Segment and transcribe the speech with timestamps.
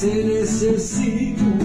[0.00, 1.59] Se necessário.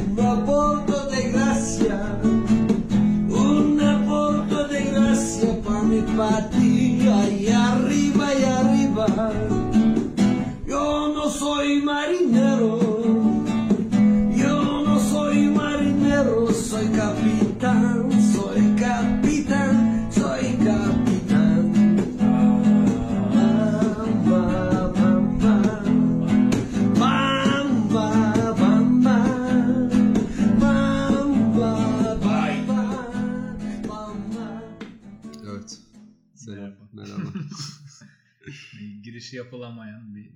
[39.35, 40.31] Girişi yapılamayan bir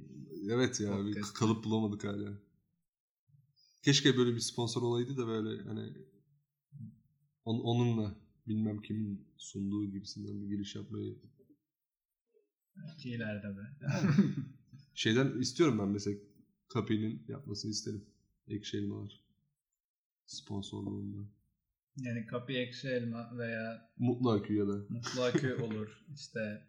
[0.49, 2.39] evet ya bir kalıp bulamadık hala.
[3.83, 5.93] Keşke böyle bir sponsor olaydı da böyle hani
[7.45, 8.15] on- onunla
[8.47, 11.19] bilmem kimin sunduğu gibisinden bir giriş yapmayı
[12.75, 13.61] belki ileride be.
[14.93, 16.17] şeyden istiyorum ben mesela
[16.67, 18.05] Kapı'nın yapmasını isterim.
[18.47, 19.23] Ekşi elmalar.
[20.25, 21.29] Sponsorluğunda.
[21.97, 26.05] Yani kapı ekşi elma veya Mutlu Akü ya da mutlu akü olur.
[26.15, 26.67] İşte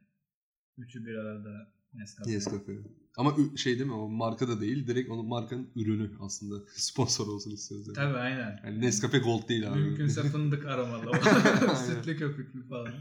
[0.81, 2.31] üçü bir arada Nescafe.
[2.31, 2.79] Nescafe.
[3.17, 7.51] Ama şey değil mi o marka da değil direkt onun markanın ürünü aslında sponsor olsun
[7.51, 7.87] istiyoruz.
[7.87, 7.95] Yani.
[7.95, 8.61] Tabii aynen.
[8.65, 9.81] Yani Nescafe Gold değil abi.
[9.81, 11.13] Mümkünse fındık aromalı.
[11.87, 12.93] Sütlü köpüklü falan.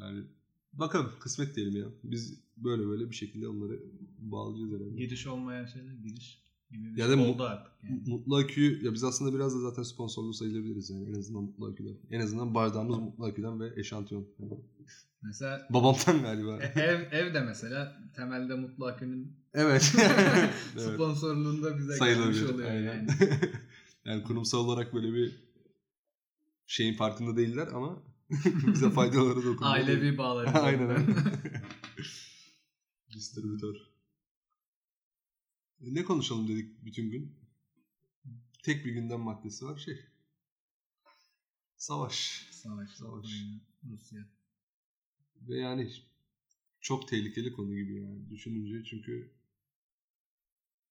[0.00, 0.24] Yani
[0.72, 1.86] bakalım kısmet diyelim ya.
[2.04, 3.80] Biz böyle böyle bir şekilde onları
[4.18, 4.96] bağlayacağız herhalde.
[4.96, 7.72] Giriş olmayan şeyler giriş gibi Ya şey da mu- oldu artık.
[7.82, 8.02] Yani.
[8.06, 11.96] Mutlu Akü'yü ya biz aslında biraz da zaten sponsorluğu sayılabiliriz yani en azından Mutlu Akü'den.
[12.10, 14.26] En azından bardağımız Mutlu Akü'den ve eşantiyon.
[15.22, 16.58] Mesela babamdan galiba.
[16.62, 19.82] ev, ev de mesela temelde mutlu akünün evet.
[20.76, 22.82] sponsorluğunda bize gelmiş oluyor Aynen.
[22.84, 23.08] yani.
[24.04, 25.50] yani kurumsal olarak böyle bir
[26.66, 28.02] şeyin farkında değiller ama
[28.66, 29.74] bize faydaları dokunuyor.
[29.74, 30.48] Ailevi bağları.
[30.48, 31.06] Aynen öyle.
[33.14, 33.89] Distribütör.
[35.80, 37.36] E, Ne konuşalım dedik bütün gün?
[38.62, 40.00] Tek bir gündem maddesi var şey.
[41.76, 42.48] Savaş.
[42.50, 42.90] Savaş.
[42.90, 43.24] Savaş.
[43.24, 43.60] Ukrayna,
[43.92, 44.28] Rusya.
[45.48, 45.90] Ve yani
[46.80, 49.32] çok tehlikeli konu gibi yani düşününce çünkü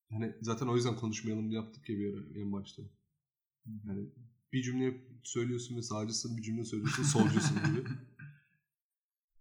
[0.10, 2.82] hani zaten o yüzden konuşmayalım yaptık ya bir ara en başta.
[3.86, 4.10] Yani
[4.54, 7.90] bir cümle söylüyorsun ve sağcısın, bir cümle söylüyorsun solcusun gibi.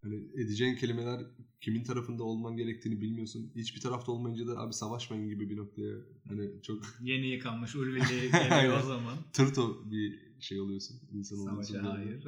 [0.02, 1.20] Hani edeceğin kelimeler
[1.60, 3.50] kimin tarafında olman gerektiğini bilmiyorsun.
[3.56, 5.94] Hiçbir tarafta olmayınca da abi savaşmayın gibi bir noktaya
[6.28, 8.00] hani çok Yeni yıkanmış ulvili
[8.32, 9.16] geliyor o zaman.
[9.32, 11.00] tırto bir şey oluyorsun.
[11.12, 11.36] insan.
[11.36, 12.24] Savaşa hayır.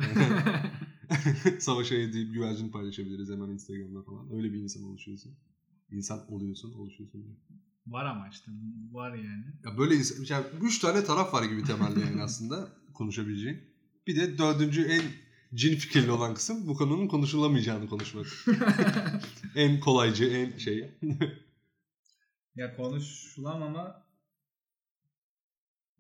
[1.59, 4.33] Savaşa deyip güvercin paylaşabiliriz hemen Instagram'da falan.
[4.33, 5.33] Öyle bir insan oluşuyorsun.
[5.91, 7.23] İnsan oluyorsun, oluşuyorsun.
[7.23, 7.35] diye.
[7.87, 8.51] var ama işte
[8.93, 9.45] var yani.
[9.65, 13.61] Ya böyle insan, yani üç tane taraf var gibi temelde yani aslında konuşabileceğin.
[14.07, 15.03] Bir de dördüncü en
[15.55, 18.27] cin fikirli olan kısım bu konunun konuşulamayacağını konuşmak.
[19.55, 20.99] en kolaycı, en şey.
[22.55, 24.07] Ya konuşulam ama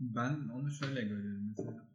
[0.00, 1.88] ben onu şöyle görüyorum mesela.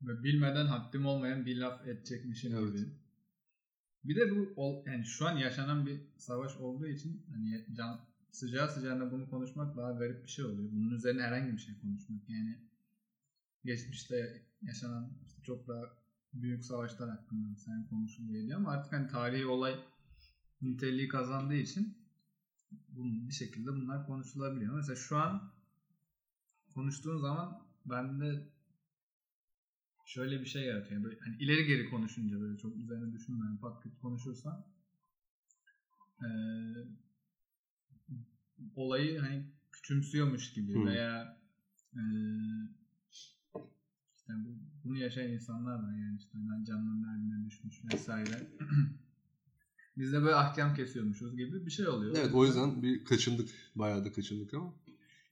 [0.00, 2.72] Böyle bilmeden haddim olmayan bir laf edecekmişim Evet.
[2.72, 2.86] gibi.
[4.04, 9.12] Bir de bu yani şu an yaşanan bir savaş olduğu için hani can, sıcağı sıcağına
[9.12, 10.68] bunu konuşmak daha garip bir şey oluyor.
[10.72, 12.58] Bunun üzerine herhangi bir şey konuşmak yani
[13.64, 15.82] geçmişte yaşanan çok daha
[16.34, 19.76] büyük savaşlar hakkında mesela konuşuluyor ama artık hani tarihi olay
[20.62, 21.94] niteliği kazandığı için
[22.88, 24.74] bunun bir şekilde bunlar konuşulabiliyor.
[24.74, 25.42] Mesela şu an
[26.74, 28.42] konuştuğun zaman bende
[30.06, 31.02] şöyle bir şey yaratıyor.
[31.02, 34.64] Böyle hani ileri geri konuşunca böyle çok üzerine düşünmeden pat küt konuşursan
[36.22, 36.84] eee,
[38.74, 40.84] olayı hani küçümsüyormuş gibi Hı.
[40.86, 41.36] veya
[44.24, 44.48] işte bu,
[44.84, 48.46] bunu yaşayan insanlar var yani işte hani canının derdine düşmüş vesaire.
[49.96, 52.16] Biz de böyle ahkam kesiyormuşuz gibi bir şey oluyor.
[52.18, 53.48] Evet o yüzden bir kaçındık.
[53.74, 54.74] Bayağı da kaçındık ama.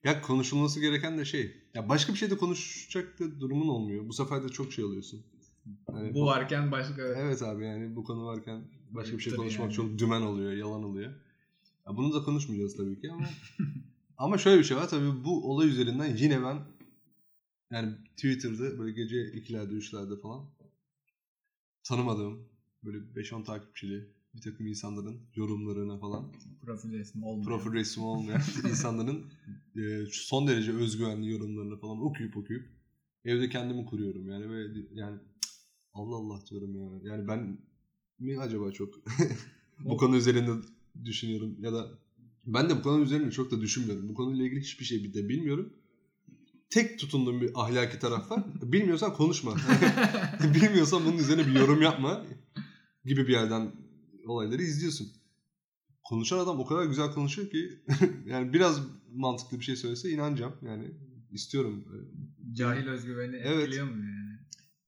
[0.05, 1.63] Ya konuşulması gereken de şey.
[1.75, 4.09] Ya başka bir şey de konuşacak da durumun olmuyor.
[4.09, 5.23] Bu sefer de çok şey alıyorsun.
[5.93, 9.73] Hani bu varken başka Evet abi yani bu konu varken başka bir şey konuşmak yani.
[9.73, 11.13] çok dümen oluyor, yalan oluyor.
[11.87, 13.27] Ya bunu da konuşmayacağız tabii ki ama
[14.17, 16.59] ama şöyle bir şey var tabii bu olay üzerinden yine ben
[17.73, 20.51] yani Twitter'da böyle gece 2'lerde 3'lerde falan
[21.85, 22.49] tanımadığım
[22.85, 26.33] böyle 5-10 takipçili bir takım insanların yorumlarına falan
[26.63, 27.47] profil resmi olmuyor.
[27.47, 29.27] profil resmi olmayan insanların
[29.77, 32.69] e, son derece özgüvenli yorumlarını falan okuyup okuyup
[33.25, 35.19] evde kendimi kuruyorum yani ve yani
[35.95, 37.13] Allah Allah diyorum ya.
[37.13, 37.59] Yani ben
[38.19, 38.95] mi acaba çok
[39.79, 40.51] bu konu üzerinde
[41.05, 41.99] düşünüyorum ya da
[42.47, 44.09] ben de bu konu üzerinde çok da düşünmüyorum.
[44.09, 45.73] Bu konuyla ilgili hiçbir şey de bilmiyorum.
[46.73, 48.45] Tek tutunduğum bir ahlaki taraf var.
[48.63, 49.57] Bilmiyorsan konuşma.
[50.55, 52.25] Bilmiyorsan bunun üzerine bir yorum yapma
[53.05, 53.73] gibi bir yerden
[54.27, 55.09] olayları izliyorsun.
[56.05, 57.71] konuşan adam o kadar güzel konuşuyor ki
[58.27, 58.81] yani biraz
[59.15, 60.53] mantıklı bir şey söylese inanacağım.
[60.63, 60.85] Yani
[61.31, 61.85] istiyorum.
[62.53, 63.63] Cahil özgüveni Evet.
[63.63, 64.39] etkiliyor mu yani?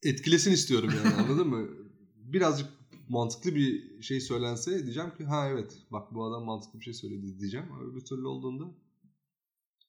[0.02, 1.68] Etkilesin istiyorum yani anladın mı?
[2.16, 2.68] Birazcık
[3.08, 7.40] mantıklı bir şey söylense diyeceğim ki ha evet bak bu adam mantıklı bir şey söyledi
[7.40, 7.66] diyeceğim.
[7.90, 8.64] Öbür türlü olduğunda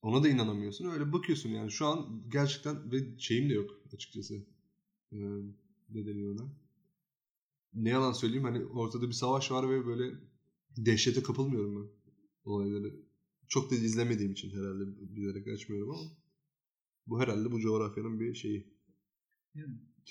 [0.05, 0.85] ona da inanamıyorsun.
[0.89, 4.35] Öyle bakıyorsun yani şu an gerçekten ve şeyim de yok açıkçası.
[5.11, 5.17] Ee,
[5.89, 6.49] ne deniyor ona?
[7.73, 10.15] Ne yalan söyleyeyim hani ortada bir savaş var ve böyle
[10.77, 11.89] dehşete kapılmıyorum ben
[12.51, 12.95] olayları.
[13.47, 16.09] Çok da izlemediğim için herhalde bilerek açmıyorum ama
[17.07, 18.67] bu herhalde bu coğrafyanın bir şeyi.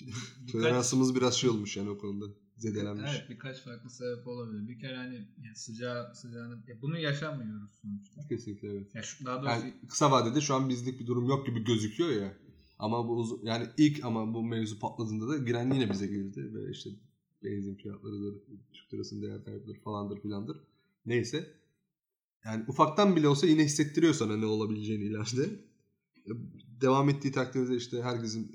[0.01, 2.25] Birkaç- Toleransımız biraz şey olmuş yani o konuda.
[2.57, 3.11] Zedelenmiş.
[3.11, 4.67] Evet birkaç farklı sebep olabilir.
[4.67, 8.27] Bir kere hani yani sıcağı sıcağını ya bunu yaşamıyoruz sonuçta.
[8.27, 8.95] Kesinlikle evet.
[8.95, 12.09] Ya şu, daha doğrusu Yani kısa vadede şu an bizlik bir durum yok gibi gözüküyor
[12.09, 12.37] ya.
[12.79, 16.71] Ama bu uzun, yani ilk ama bu mevzu patladığında da giren yine bize girdi ve
[16.71, 16.89] işte
[17.43, 18.41] benzin fiyatlarıdır,
[18.73, 20.57] Türk lirasının değer kaybıdır falandır filandır.
[21.05, 21.53] Neyse.
[22.45, 25.49] Yani ufaktan bile olsa yine hissettiriyor sana ne olabileceğini ileride.
[26.81, 28.51] Devam ettiği takdirde işte herkesin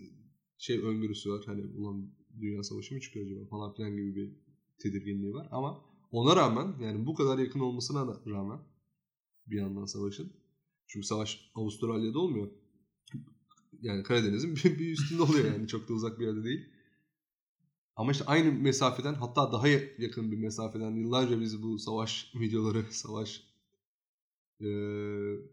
[0.58, 1.42] şey öngörüsü var.
[1.46, 2.10] Hani ulan
[2.40, 4.30] dünya savaşı mı çıkıyor acaba falan filan gibi bir
[4.78, 5.48] tedirginliği var.
[5.50, 8.58] Ama ona rağmen yani bu kadar yakın olmasına da rağmen
[9.46, 10.32] bir yandan savaşın.
[10.86, 12.48] Çünkü savaş Avustralya'da olmuyor.
[13.82, 15.68] Yani Karadeniz'in bir, bir üstünde oluyor yani.
[15.68, 16.68] Çok da uzak bir yerde değil.
[17.96, 23.42] Ama işte aynı mesafeden hatta daha yakın bir mesafeden yıllarca biz bu savaş videoları, savaş
[24.60, 24.68] eee,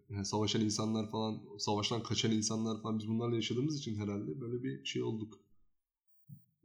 [0.09, 4.85] yani savaşan insanlar falan, savaştan kaçan insanlar falan biz bunlarla yaşadığımız için herhalde böyle bir
[4.85, 5.39] şey olduk.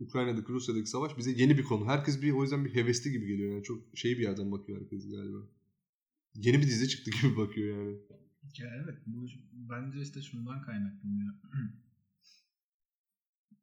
[0.03, 1.87] Ukrayna'daki Rusya'daki savaş bize yeni bir konu.
[1.87, 3.53] Herkes bir o yüzden bir hevesli gibi geliyor.
[3.53, 5.39] Yani çok şey bir yerden bakıyor herkes galiba.
[6.35, 7.99] Yeni bir dizi çıktı gibi bakıyor yani.
[8.59, 11.35] Ya evet bu bence işte şundan kaynaklanıyor.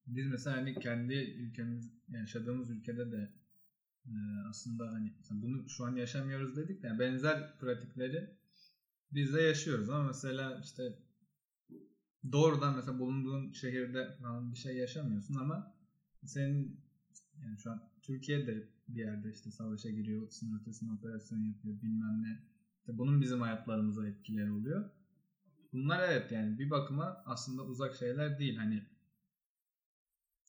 [0.07, 3.33] Biz mesela hani kendi ülkemiz yaşadığımız ülkede de
[4.05, 4.13] e,
[4.49, 8.29] aslında hani bunu şu an yaşamıyoruz dedik de yani benzer pratikleri
[9.11, 10.99] biz de yaşıyoruz ama mesela işte
[12.31, 15.78] doğrudan mesela bulunduğun şehirde falan bir şey yaşamıyorsun ama
[16.27, 16.81] senin
[17.41, 22.43] yani şu an Türkiye'de bir yerde işte savaşa giriyor, sınır ötesine operasyon yapıyor bilmem ne.
[22.79, 24.89] İşte bunun bizim hayatlarımıza etkileri oluyor.
[25.73, 28.55] Bunlar evet yani bir bakıma aslında uzak şeyler değil.
[28.55, 28.87] Hani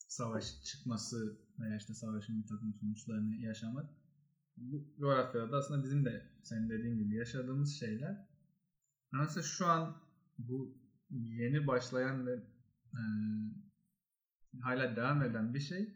[0.08, 3.90] savaş çıkması veya işte savaşın bir takım sonuçlarını yaşamak.
[4.56, 8.26] Bu coğrafyada aslında bizim de senin dediğin gibi yaşadığımız şeyler.
[9.12, 9.96] Ama şu an
[10.38, 10.78] bu
[11.10, 12.42] yeni başlayan ve
[14.60, 15.88] hala devam eden bir şey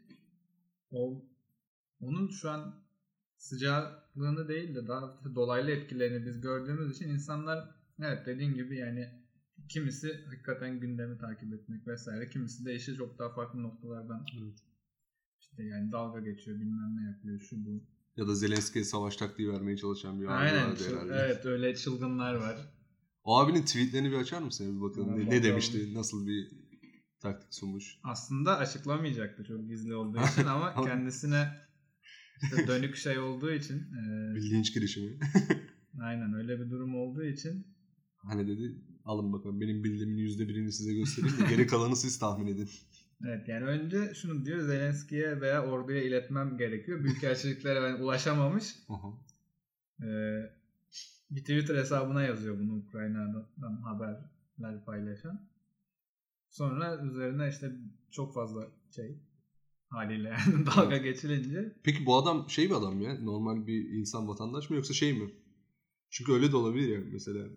[0.91, 1.25] o
[1.99, 2.75] onun şu an
[3.37, 7.69] sıcaklığını değil de daha dolaylı etkilerini biz gördüğümüz için insanlar
[7.99, 9.09] evet dediğin gibi yani
[9.69, 14.59] kimisi hakikaten gündemi takip etmek vesaire kimisi de işi çok daha farklı noktalardan Evet.
[15.39, 17.83] işte yani dalga geçiyor bilmem ne yapıyor şu bu.
[18.17, 21.13] Ya da Zelenski'ye savaş taktiği vermeye çalışan bir abi Aynen vardı herhalde.
[21.13, 22.57] evet öyle çılgınlar var.
[23.23, 24.77] O abinin tweetlerini bir açar mısın?
[24.77, 25.19] Bir bakalım.
[25.19, 25.93] Ne, ne demişti?
[25.93, 26.51] Nasıl bir
[27.25, 27.99] taktik sunmuş?
[28.03, 31.47] Aslında açıklamayacaktı çok gizli olduğu için ama kendisine
[32.43, 35.19] işte dönük şey olduğu için e, Bir linç girişimi.
[36.01, 37.67] aynen öyle bir durum olduğu için
[38.17, 38.75] hani dedi
[39.05, 42.69] alın bakalım benim bildiğimin yüzde birini size göstereyim de geri kalanı siz tahmin edin.
[43.25, 47.03] Evet yani önce şunu diyor Zelenski'ye veya orduya iletmem gerekiyor.
[47.03, 48.75] Büyükelçiliklere ben ulaşamamış.
[50.03, 50.05] Ee,
[51.31, 55.49] bir Twitter hesabına yazıyor bunu Ukrayna'dan haberler paylaşan.
[56.55, 57.71] Sonra üzerine işte
[58.11, 59.17] çok fazla şey
[59.89, 63.19] haliyle yani dalga geçilince Peki bu adam şey bir adam ya?
[63.19, 65.31] Normal bir insan vatandaş mı yoksa şey mi?
[66.09, 67.47] Çünkü öyle de olabilir ya mesela.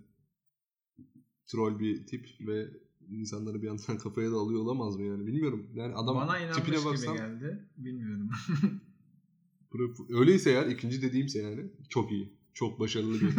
[1.46, 2.68] Troll bir tip ve
[3.10, 5.26] insanları bir yandan kafaya da alıyor olamaz mı yani?
[5.26, 5.70] Bilmiyorum.
[5.74, 7.68] Yani adam bana inanmış tipine gibi baksam geldi.
[7.76, 8.30] Bilmiyorum.
[10.08, 12.37] Öyleyse eğer ikinci dediğimse yani çok iyi.
[12.58, 13.32] Çok başarılı bir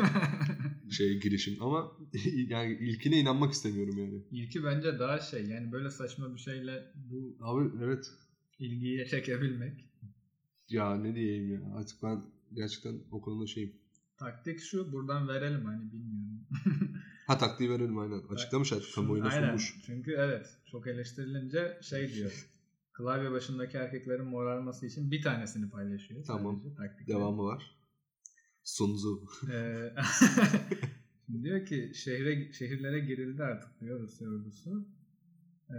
[0.91, 1.91] şey girişim ama
[2.47, 4.23] yani ilkine inanmak istemiyorum yani.
[4.31, 8.11] İlki bence daha şey yani böyle saçma bir şeyle bu Abi evet
[8.59, 9.89] ilgiyi çekebilmek.
[10.69, 12.23] ya ne diyeyim ya artık ben
[12.53, 13.73] gerçekten o konuda şeyim.
[14.17, 16.47] Taktik şu buradan verelim hani bilmiyorum.
[17.27, 18.21] Ha taktiği verelim aynen.
[18.29, 19.45] Açıklamış artık kamuoyuna Aynen.
[19.45, 19.75] sunmuş.
[19.85, 22.49] Çünkü evet çok eleştirilince şey diyor.
[22.93, 26.23] Klavye başındaki erkeklerin morarması için bir tanesini paylaşıyor.
[26.25, 26.63] Tamam.
[26.77, 27.07] sadece.
[27.07, 27.78] Devamı var.
[28.69, 29.23] Sun Tzu.
[29.51, 29.93] Ee,
[31.43, 34.85] diyor ki şehre şehirlere girildi artık diyor Rusya ordusu.
[35.69, 35.75] Ee,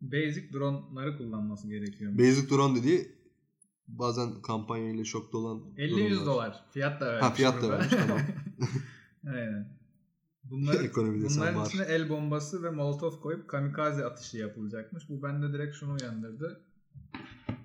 [0.00, 2.18] basic drone'ları kullanması gerekiyor.
[2.18, 3.12] Basic drone dediği
[3.88, 6.26] bazen kampanyayla şokta olan 50-100 dronelar.
[6.26, 6.64] dolar.
[6.70, 7.24] Fiyat da vermiş.
[7.24, 8.20] Ha, fiyat da vermiş, tamam.
[9.26, 9.74] Aynen.
[10.50, 11.66] Sen bunların var.
[11.66, 15.08] içine el bombası ve molotof koyup kamikaze atışı yapılacakmış.
[15.08, 16.64] Bu bende direkt şunu uyandırdı.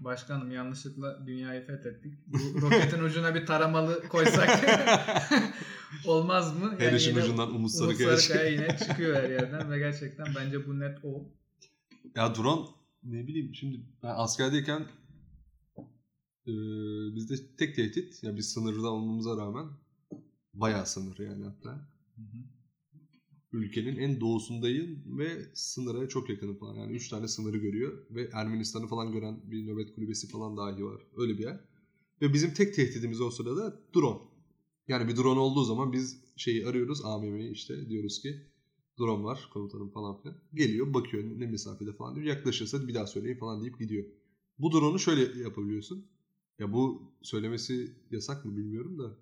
[0.04, 2.14] Başkanım yanlışlıkla dünyayı fethettik.
[2.28, 4.50] Bu roketin ucuna bir taramalı koysak
[6.06, 6.76] olmaz mı?
[6.78, 10.98] Her işin ucundan Umut Umut Sarıkaya yine çıkıyor her yerden ve gerçekten bence bu net
[11.04, 11.30] o.
[12.16, 12.68] Ya drone
[13.04, 14.88] ne bileyim şimdi ben askerdeyken
[16.48, 16.54] e,
[17.16, 19.66] bizde tek tehdit ya biz sınırda olmamıza rağmen
[20.54, 21.90] bayağı sınır yani hatta.
[23.54, 26.76] Ülkenin en doğusundayım ve sınıra çok yakınım falan.
[26.76, 31.02] Yani 3 tane sınırı görüyor ve Ermenistan'ı falan gören bir nöbet kulübesi falan dahi var.
[31.18, 31.60] Öyle bir yer.
[32.22, 34.20] Ve bizim tek tehdidimiz o sırada drone.
[34.88, 38.42] Yani bir drone olduğu zaman biz şeyi arıyoruz AMM'yi işte diyoruz ki
[39.00, 40.38] drone var komutanım falan filan.
[40.54, 42.28] Geliyor bakıyor ne mesafede falan diyor.
[42.28, 44.06] Yaklaşırsa bir daha söyleyin falan deyip gidiyor.
[44.60, 46.06] Bu drone'u şöyle yapabiliyorsun.
[46.60, 49.18] Ya bu söylemesi yasak mı bilmiyorum da.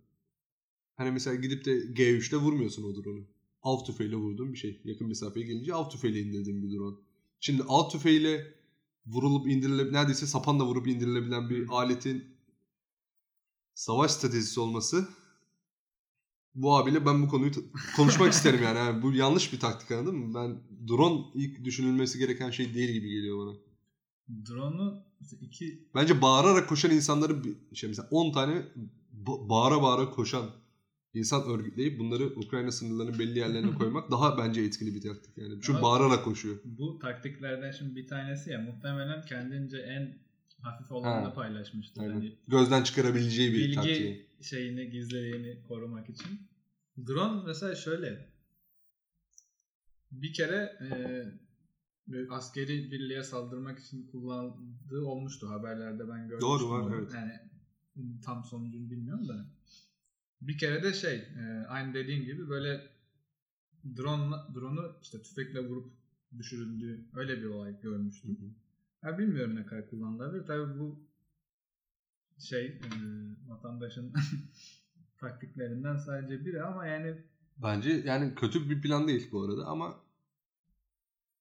[0.95, 3.36] Hani mesela gidip de G3'te vurmuyorsun o drone'u.
[3.67, 4.81] Av tüfeğiyle vurduğun bir şey.
[4.83, 6.95] Yakın mesafeye gelince av tüfeğiyle indirdiğin bir drone.
[7.39, 8.53] Şimdi av tüfeğiyle
[9.05, 12.23] vurulup indirilebilen, neredeyse sapanla vurup indirilebilen bir aletin
[13.73, 15.07] savaş stratejisi olması
[16.55, 17.51] bu abiyle ben bu konuyu
[17.95, 18.77] konuşmak isterim yani.
[18.77, 19.03] yani.
[19.03, 20.35] Bu yanlış bir taktik anladın mı?
[20.35, 23.57] Ben drone ilk düşünülmesi gereken şey değil gibi geliyor bana.
[24.49, 25.03] Drone'u
[25.41, 27.35] iki Bence bağırarak koşan insanları
[27.73, 28.53] şey mesela 10 tane
[29.25, 30.49] ba- bağıra bağıra koşan
[31.13, 35.53] insan örgütleyip bunları Ukrayna sınırlarının belli yerlerine koymak daha bence etkili bir taktik yani.
[35.61, 36.57] Çünkü bağırarak koşuyor.
[36.65, 40.17] bu taktiklerden şimdi bir tanesi ya muhtemelen kendince en
[40.61, 41.33] hafif olanını Ha.
[41.33, 42.01] paylaşmıştır.
[42.01, 42.13] Aynen.
[42.13, 44.27] Hani Gözden çıkarabileceği bir bilgi taktiği.
[44.41, 46.39] şeyini gizliliğini korumak için.
[47.07, 48.29] Drone mesela şöyle
[50.11, 50.89] bir kere e,
[52.29, 56.41] askeri birliğe saldırmak için kullanıldığı olmuştu haberlerde ben görmüştüm.
[56.41, 56.95] Doğru var, onu.
[56.95, 57.11] evet.
[57.13, 57.31] Yani
[58.25, 59.45] tam sonucunu bilmiyorum da.
[60.41, 62.91] Bir kere de şey e, aynı dediğin gibi böyle
[63.97, 65.93] drone drone'u işte tüfekle vurup
[66.37, 68.55] düşürüldüğü öyle bir olay görmüştüm.
[69.03, 70.45] Ya bilmiyorum ne kadar kullanılabilir.
[70.45, 71.07] Tabii bu
[72.39, 72.79] şey e,
[73.47, 74.13] vatandaşın
[75.17, 77.17] taktiklerinden sadece biri ama yani
[77.63, 79.99] Bence yani kötü bir plan değil bu arada ama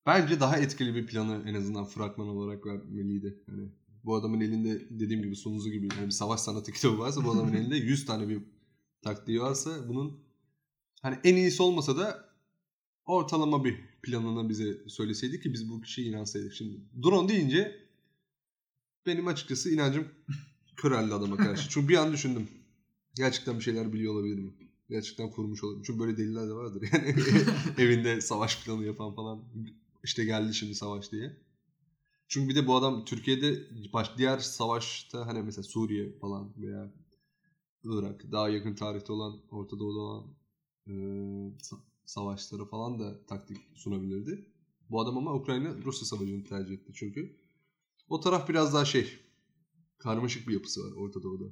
[0.07, 3.39] bence daha etkili bir planı en azından fragman olarak vermeliydi.
[3.49, 3.69] Yani
[4.05, 7.53] bu adamın elinde dediğim gibi sunuzu gibi yani bir savaş sanatı kitabı varsa bu adamın
[7.57, 8.43] elinde 100 tane bir
[9.07, 10.21] taktiği varsa bunun
[11.03, 12.29] hani en iyisi olmasa da
[13.05, 16.53] ortalama bir planını bize söyleseydi ki biz bu kişiye inansaydık.
[16.53, 17.87] Şimdi drone deyince
[19.07, 20.09] benim açıkçası inancım
[20.77, 21.69] köreldi adama karşı.
[21.69, 22.49] Çünkü bir an düşündüm.
[23.15, 24.53] Gerçekten bir şeyler biliyor olabilir mi?
[24.89, 25.85] Gerçekten kurmuş olabilir.
[25.87, 27.15] Çünkü böyle deliler de vardır yani.
[27.79, 29.45] Evinde savaş planı yapan falan.
[30.05, 31.37] İşte geldi şimdi savaş diye.
[32.29, 36.93] Çünkü bir de bu adam Türkiye'de baş, diğer savaşta hani mesela Suriye falan veya
[37.87, 40.25] Irak daha yakın tarihte olan Orta Doğu'da olan
[40.87, 40.93] e,
[41.59, 44.47] sa- savaşları falan da taktik sunabilirdi.
[44.91, 47.37] Bu adam ama Ukrayna Rusya savaşını tercih etti çünkü.
[48.09, 49.19] O taraf biraz daha şey
[49.99, 51.45] karmaşık bir yapısı var Orta Doğu'da.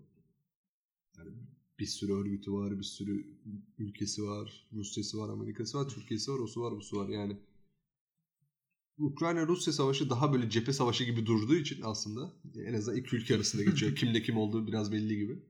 [1.19, 1.31] Yani
[1.79, 3.26] bir sürü örgütü var, bir sürü
[3.79, 7.09] ülkesi var, Rusya'sı var, Amerika'sı var, Türkiye'si var, osu var, busu var.
[7.09, 7.37] Yani
[8.99, 12.33] Ukrayna-Rusya savaşı daha böyle cephe savaşı gibi durduğu için aslında
[12.67, 13.97] en azından iki ülke arasında geçiyor.
[13.97, 15.43] Kimle kim olduğu biraz belli gibi.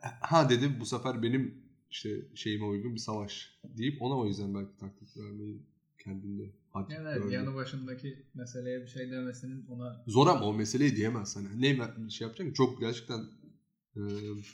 [0.00, 1.54] Ha dedim bu sefer benim
[1.90, 5.62] işte şeyime uygun bir savaş deyip ona o yüzden belki taktik vermeyi
[5.98, 7.34] kendinde hak yani evet, gördü.
[7.34, 11.62] yanı başındaki meseleye bir şey demesinin ona Zor ama o meseleyi diyemez hani.
[11.62, 12.56] Ne şey yapacak?
[12.56, 13.20] Çok gerçekten
[13.96, 14.02] e,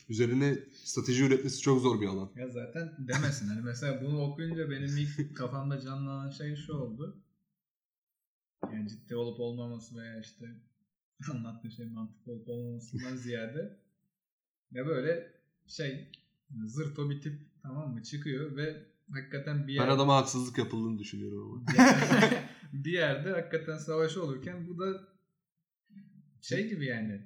[0.09, 2.31] üzerine strateji üretmesi çok zor bir alan.
[2.37, 3.49] ya zaten demesin.
[3.49, 7.23] Hani mesela bunu okuyunca benim ilk kafamda canlanan şey şu oldu.
[8.73, 10.47] Yani ciddi olup olmaması veya işte
[11.33, 13.84] anlattığı şey mantıklı olup olmamasından ziyade
[14.75, 15.33] ya böyle
[15.67, 16.09] şey
[16.65, 21.53] zırto bir tip tamam mı çıkıyor ve hakikaten bir Ben yer, adama haksızlık yapıldığını düşünüyorum
[21.53, 21.67] ama.
[22.73, 25.09] bir yerde hakikaten savaş olurken bu da
[26.41, 27.23] şey gibi yani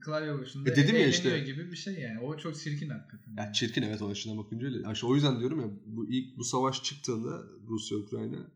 [0.00, 1.40] klavye başında E dedim ya işte.
[1.40, 2.20] gibi bir şey yani.
[2.20, 3.36] O çok çirkin hakikaten.
[3.36, 4.80] Ya çirkin evet o açıdan bakınca öyle.
[4.82, 8.50] Ya işte o yüzden diyorum ya bu ilk bu savaş çıktığında Rusya Ukrayna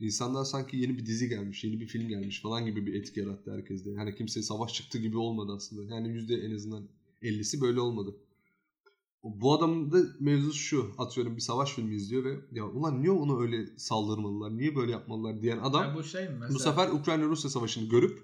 [0.00, 3.52] insanlar sanki yeni bir dizi gelmiş, yeni bir film gelmiş falan gibi bir etki yarattı
[3.52, 3.90] herkeste.
[3.90, 5.94] Yani kimse savaş çıktı gibi olmadı aslında.
[5.94, 6.88] Yani yüzde en azından
[7.22, 8.16] 50'si böyle olmadı.
[9.24, 10.94] Bu adamın da mevzusu şu.
[10.98, 15.42] Atıyorum bir savaş filmi izliyor ve ya ulan niye onu öyle saldırmalılar, niye böyle yapmalılar
[15.42, 16.54] diyen adam Ya bu şey mi mesela?
[16.54, 18.22] bu sefer Ukrayna-Rusya savaşını görüp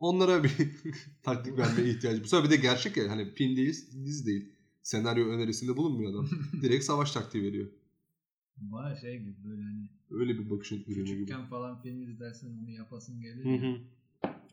[0.00, 0.52] onlara bir
[1.22, 2.24] taktik vermeye ihtiyacı.
[2.24, 3.74] Bu sefer bir de gerçek ya hani film değil,
[4.04, 4.52] dizi değil.
[4.82, 6.28] Senaryo önerisinde bulunmuyor adam.
[6.62, 7.68] Direkt savaş taktiği veriyor.
[8.56, 11.14] Baya şey gibi böyle hani Öyle bir bakışın ürünü gibi.
[11.18, 13.44] küçükken falan film izlersin onu yapasın gelir.
[13.44, 13.78] Hı ya.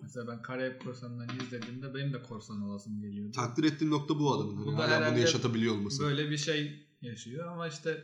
[0.01, 3.31] Mesela ben Karayip Korsanları'nı izlediğimde benim de korsan olasım geliyordu.
[3.31, 4.65] Takdir ettiğim nokta bu adamın.
[4.65, 6.03] Bu Hani da hala bunu yaşatabiliyor olması.
[6.03, 8.03] Böyle bir şey yaşıyor ama işte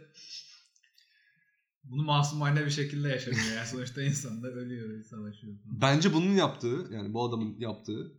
[1.83, 3.43] bunu masumane bir şekilde yaşanıyor.
[3.55, 5.53] Yani sonuçta insanlar ölüyor, savaşıyor.
[5.63, 5.81] falan.
[5.81, 8.11] Bence bunun yaptığı yani bu adamın yaptığı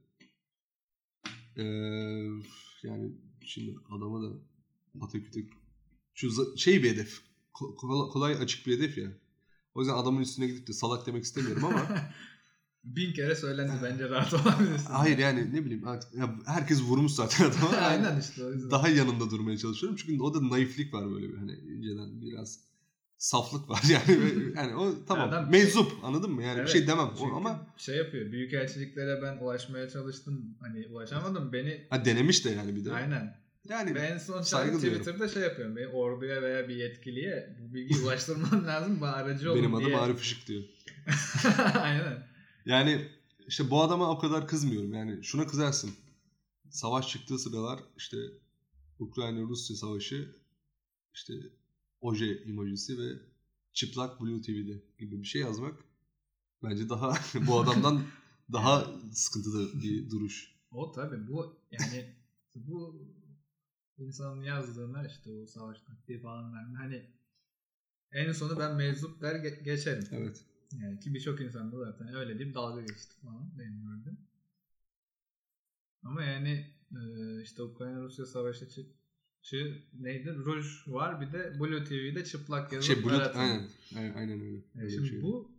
[1.56, 2.30] eee,
[2.82, 3.12] yani
[3.44, 4.32] şimdi adama da
[5.00, 5.40] Ataküte
[6.14, 7.20] şu şey bir hedef.
[7.54, 9.08] Ko- Kolay, kolay açık bir hedef ya.
[9.74, 11.88] O yüzden adamın üstüne gidip de salak demek istemiyorum ama
[12.96, 14.86] Bin kere söylendi bence rahat olabilirsin.
[14.92, 17.76] hayır yani ne bileyim artık ya herkes vurmuş zaten adama.
[17.82, 18.70] Aynen işte o yüzden.
[18.70, 19.98] Daha yanında durmaya çalışıyorum.
[20.02, 22.60] Çünkü o da naiflik var böyle bir hani inceden biraz
[23.18, 24.18] saflık var yani.
[24.56, 26.42] Yani o tamam Adam- meczup anladın mı?
[26.42, 28.32] Yani bir Evet, şey demem o ama şey yapıyor.
[28.32, 30.56] Büyükelçiliklere ben ulaşmaya çalıştım.
[30.60, 31.52] Hani ulaşamadım.
[31.52, 32.92] Beni ha, denemiş de yani bir de.
[32.92, 33.38] aynen.
[33.68, 34.76] Yani Ve en son saygı.
[34.76, 35.76] Twitter'da şey yapıyorum.
[35.76, 39.00] Beni orduya veya bir yetkiliye bu bilgiyi ulaştırmam lazım.
[39.00, 39.98] Bana aracı olun benim adım diye.
[39.98, 40.62] Arif Işık diyor.
[41.80, 42.28] aynen.
[42.64, 43.08] Yani
[43.46, 44.94] işte bu adama o kadar kızmıyorum.
[44.94, 45.90] Yani şuna kızarsın.
[46.70, 48.16] Savaş çıktığı sıralar işte
[48.98, 50.34] Ukrayna-Rusya savaşı
[51.14, 51.34] işte
[52.00, 53.12] oje emojisi ve
[53.72, 55.84] çıplak Blue TV'de gibi bir şey yazmak
[56.62, 57.14] bence daha
[57.46, 58.02] bu adamdan
[58.52, 60.54] daha sıkıntılı bir duruş.
[60.70, 62.14] O tabii bu yani
[62.54, 63.06] bu
[63.98, 66.78] insanın yazdığına işte o savaş taktiği falan verme.
[66.78, 67.06] Hani
[68.12, 70.04] en sonu ben meczup der ge- geçerim.
[70.12, 70.44] Evet.
[70.72, 74.18] Yani ki birçok insan da zaten öyle deyip dalga geçti falan benim gördüğüm.
[76.02, 77.00] Ama yani e,
[77.42, 78.86] işte Ukrayna-Rusya savaşı çı-
[79.42, 80.34] çı- neydi?
[80.34, 84.56] Ruj var bir de Blue TV'de çıplak yazıp Şey Blue aynen, aynen aynen öyle.
[84.56, 85.22] Yani Öyle bir şimdi şey.
[85.22, 85.58] bu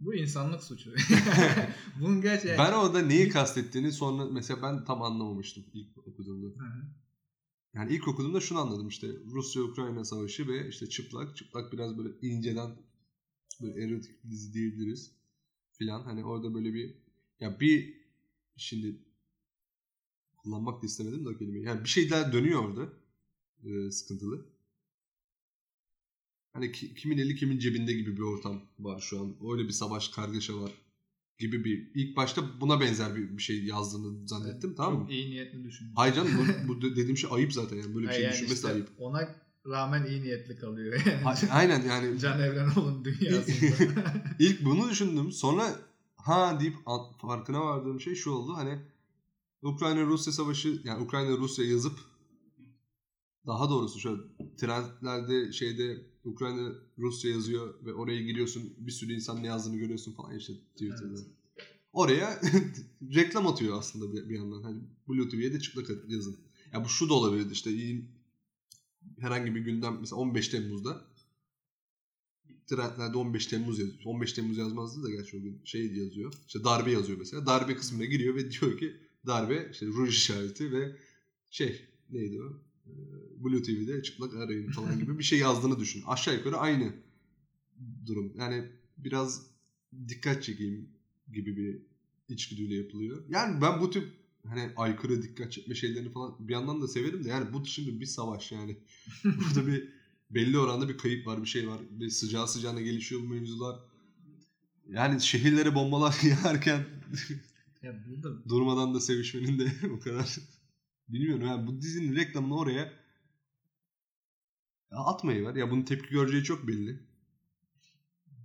[0.00, 0.94] bu insanlık suçu.
[2.00, 6.46] Bunun yani, Ben orada neyi kastettiğini sonra mesela ben tam anlamamıştım ilk okuduğumda.
[6.46, 6.82] Hı hı.
[7.74, 11.36] Yani ilk okuduğumda şunu anladım işte Rusya-Ukrayna savaşı ve işte çıplak.
[11.36, 12.70] Çıplak biraz böyle inceden
[13.62, 15.12] böyle erotik bir dizi diyebiliriz
[15.72, 16.02] filan.
[16.02, 16.94] Hani orada böyle bir
[17.40, 18.00] ya bir
[18.56, 18.96] şimdi
[20.36, 21.64] kullanmak da istemedim de o kelimeyi.
[21.64, 22.92] Yani bir şeyler dönüyor orada
[23.64, 24.46] e, sıkıntılı.
[26.52, 29.36] Hani ki- kimin eli kimin cebinde gibi bir ortam var şu an.
[29.52, 30.72] Öyle bir savaş kargaşa var
[31.38, 35.10] gibi bir ilk başta buna benzer bir, bir şey yazdığını zannettim tamam mı?
[35.10, 35.92] İyi niyetli düşündüm.
[35.96, 38.54] Hayır canım bu, bu de- dediğim şey ayıp zaten yani böyle bir şey yani düşünmesi
[38.54, 38.88] işte ayıp.
[38.98, 39.34] Ona
[39.66, 41.02] rağmen iyi niyetli kalıyor.
[41.06, 41.50] Yani.
[41.50, 44.14] Aynen yani Can Evrenoğlu'nun dünyasında.
[44.38, 45.76] ilk bunu düşündüm sonra
[46.16, 46.76] ha deyip
[47.20, 48.78] farkına vardığım şey şu oldu hani
[49.62, 51.98] Ukrayna Rusya savaşı yani Ukrayna Rusya yazıp
[53.46, 54.22] daha doğrusu şöyle
[54.56, 60.36] trendlerde şeyde Ukrayna Rusya yazıyor ve oraya giriyorsun bir sürü insan ne yazdığını görüyorsun falan
[60.36, 61.18] işte Twitter'da.
[61.18, 61.26] Evet.
[61.92, 62.40] Oraya
[63.14, 64.62] reklam atıyor aslında bir, bir yandan.
[64.62, 66.36] Hani Blue TV'ye de çıplak yazın.
[66.72, 67.70] Ya bu şu da olabilir işte
[69.20, 71.10] herhangi bir gündem mesela 15 Temmuz'da
[72.66, 73.98] trendlerde 15 Temmuz yazıyor.
[74.04, 76.32] 15 Temmuz yazmazdı da gerçi o gün şey yazıyor.
[76.46, 77.46] İşte darbe yazıyor mesela.
[77.46, 80.96] Darbe kısmına giriyor ve diyor ki darbe işte ruj işareti ve
[81.50, 82.62] şey neydi o?
[82.86, 82.92] Ee,
[83.44, 86.02] Blue TV'de çıplak arayın falan gibi bir şey yazdığını düşün.
[86.06, 86.92] Aşağı yukarı aynı
[88.06, 88.32] durum.
[88.36, 88.64] Yani
[88.98, 89.46] biraz
[90.08, 90.88] dikkat çekeyim
[91.32, 91.82] gibi bir
[92.28, 93.24] içgüdüyle yapılıyor.
[93.28, 97.28] Yani ben bu tip hani aykırı dikkat çekme şeylerini falan bir yandan da severim de
[97.28, 98.76] yani bu şimdi bir savaş yani.
[99.24, 99.88] Burada bir
[100.30, 101.80] belli oranda bir kayıp var, bir şey var.
[101.90, 103.80] Bir sıcağı sıcağına gelişiyor bu mevzular.
[104.88, 106.84] Yani şehirlere bombalar yağarken
[107.82, 110.36] ya burada durmadan da sevişmenin de o kadar
[111.08, 112.92] bilmiyorum yani bu dizinin reklamını oraya
[114.90, 115.54] ya atmayı var.
[115.54, 117.00] Ya bunun tepki göreceği çok belli.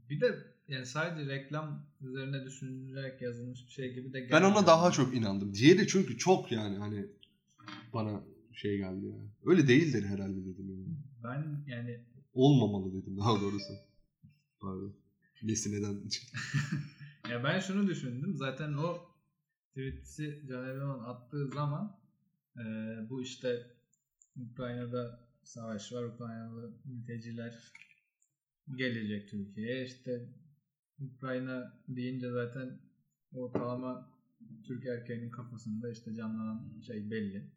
[0.09, 4.51] bir de yani sadece reklam üzerine düşünülerek yazılmış bir şey gibi de Ben gelmiyor.
[4.51, 5.53] ona daha çok inandım.
[5.53, 7.05] Diğeri çünkü çok yani hani
[7.93, 8.23] bana
[8.53, 9.29] şey geldi yani.
[9.45, 10.97] Öyle değildir herhalde dedim yani.
[11.23, 13.73] Ben yani Olmamalı dedim daha doğrusu.
[14.59, 14.95] Pardon.
[15.43, 16.09] Nesi neden?
[17.31, 18.35] ya ben şunu düşündüm.
[18.37, 18.97] Zaten o
[19.69, 21.97] tweet'i Can Evren'in attığı zaman
[22.57, 22.63] e,
[23.09, 23.71] bu işte
[24.51, 26.03] Ukrayna'da savaş var.
[26.03, 27.71] Ukraynalı mülteciler
[28.75, 29.85] gelecek Türkiye'ye.
[29.85, 30.29] İşte
[30.99, 32.79] Ukrayna deyince zaten
[33.33, 34.11] ortalama
[34.67, 37.51] Türk erkeğinin kafasında işte canlanan şey belli.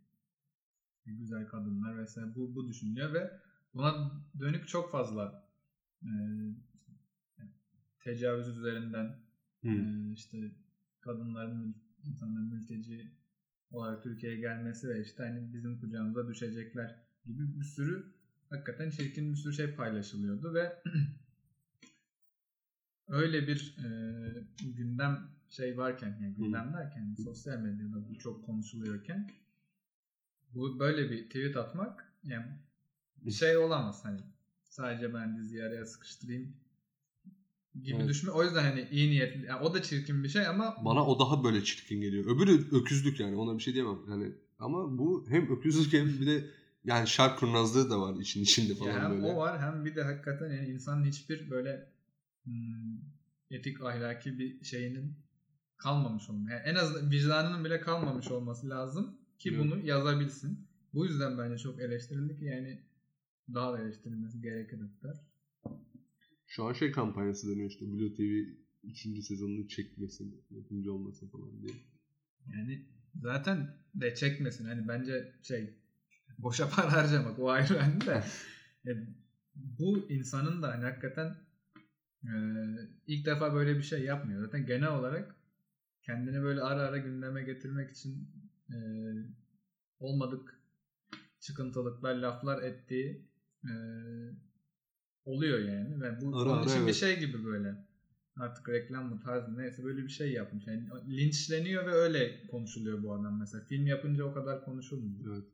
[1.06, 3.30] Güzel kadınlar vesaire bu, bu düşünülüyor ve
[3.74, 5.48] buna dönük çok fazla
[6.02, 6.10] e,
[8.00, 9.28] tecavüz üzerinden
[9.64, 10.38] ee, işte
[11.00, 13.12] kadınların, insanların mülteci
[13.70, 18.14] olarak Türkiye'ye gelmesi ve işte hani bizim kucağımıza düşecekler gibi bir sürü
[18.50, 20.82] hakikaten çirkin bir sürü şey paylaşılıyordu ve
[23.08, 23.88] öyle bir e,
[24.76, 29.30] gündem şey varken yani gündem derken sosyal medyada bu çok konuşuluyorken
[30.54, 32.46] bu böyle bir tweet atmak yani
[33.16, 34.20] bir şey olamaz hani
[34.64, 36.52] sadece ben diziyi araya sıkıştırayım
[37.82, 38.08] gibi Evet.
[38.08, 38.32] düşünme.
[38.32, 39.46] O yüzden hani iyi niyetli.
[39.46, 42.36] yani o da çirkin bir şey ama Bana o daha böyle çirkin geliyor.
[42.36, 43.98] Öbürü öküzlük yani ona bir şey diyemem.
[44.10, 46.44] Yani ama bu hem öküzlük hem bir de
[46.84, 49.26] yani şark kurnazlığı da var işin içinde falan Ya hem böyle.
[49.26, 51.88] o var hem bir de hakikaten yani insanın hiçbir böyle
[53.50, 55.14] etik ahlaki bir şeyinin
[55.76, 56.52] kalmamış olması.
[56.52, 59.60] Yani en azından vicdanının bile kalmamış olması lazım ki Evet.
[59.60, 60.68] bunu yazabilsin.
[60.94, 62.82] Bu yüzden bence çok eleştirildi ki yani
[63.54, 65.28] daha da eleştirilmesi gerekir hatta.
[66.46, 69.26] Şu an şey kampanyası dönüyor işte Blue TV 3.
[69.26, 71.74] sezonunu çekmesi, yapımcı olması falan diye.
[72.46, 74.64] Yani zaten de çekmesin.
[74.64, 75.74] Hani bence şey
[76.38, 78.24] boşa para harcamak o ayrı hani de.
[78.86, 78.90] E,
[79.54, 81.36] bu insanın da hani hakikaten
[82.24, 82.32] e,
[83.06, 84.44] ilk defa böyle bir şey yapmıyor.
[84.44, 85.34] Zaten genel olarak
[86.02, 88.28] kendini böyle ara ara gündeme getirmek için
[88.70, 88.76] e,
[90.00, 90.60] olmadık
[91.40, 93.26] çıkıntılıklar, laflar ettiği
[93.64, 93.72] e,
[95.24, 96.00] oluyor yani.
[96.00, 96.94] Ve bu Ara onun için bir evet.
[96.94, 97.88] şey gibi böyle.
[98.36, 100.66] Artık reklam mı tarz mı neyse böyle bir şey yapmış.
[100.66, 103.64] Yani linçleniyor ve öyle konuşuluyor bu adam mesela.
[103.64, 105.36] Film yapınca o kadar konuşulmuyor.
[105.36, 105.48] Evet.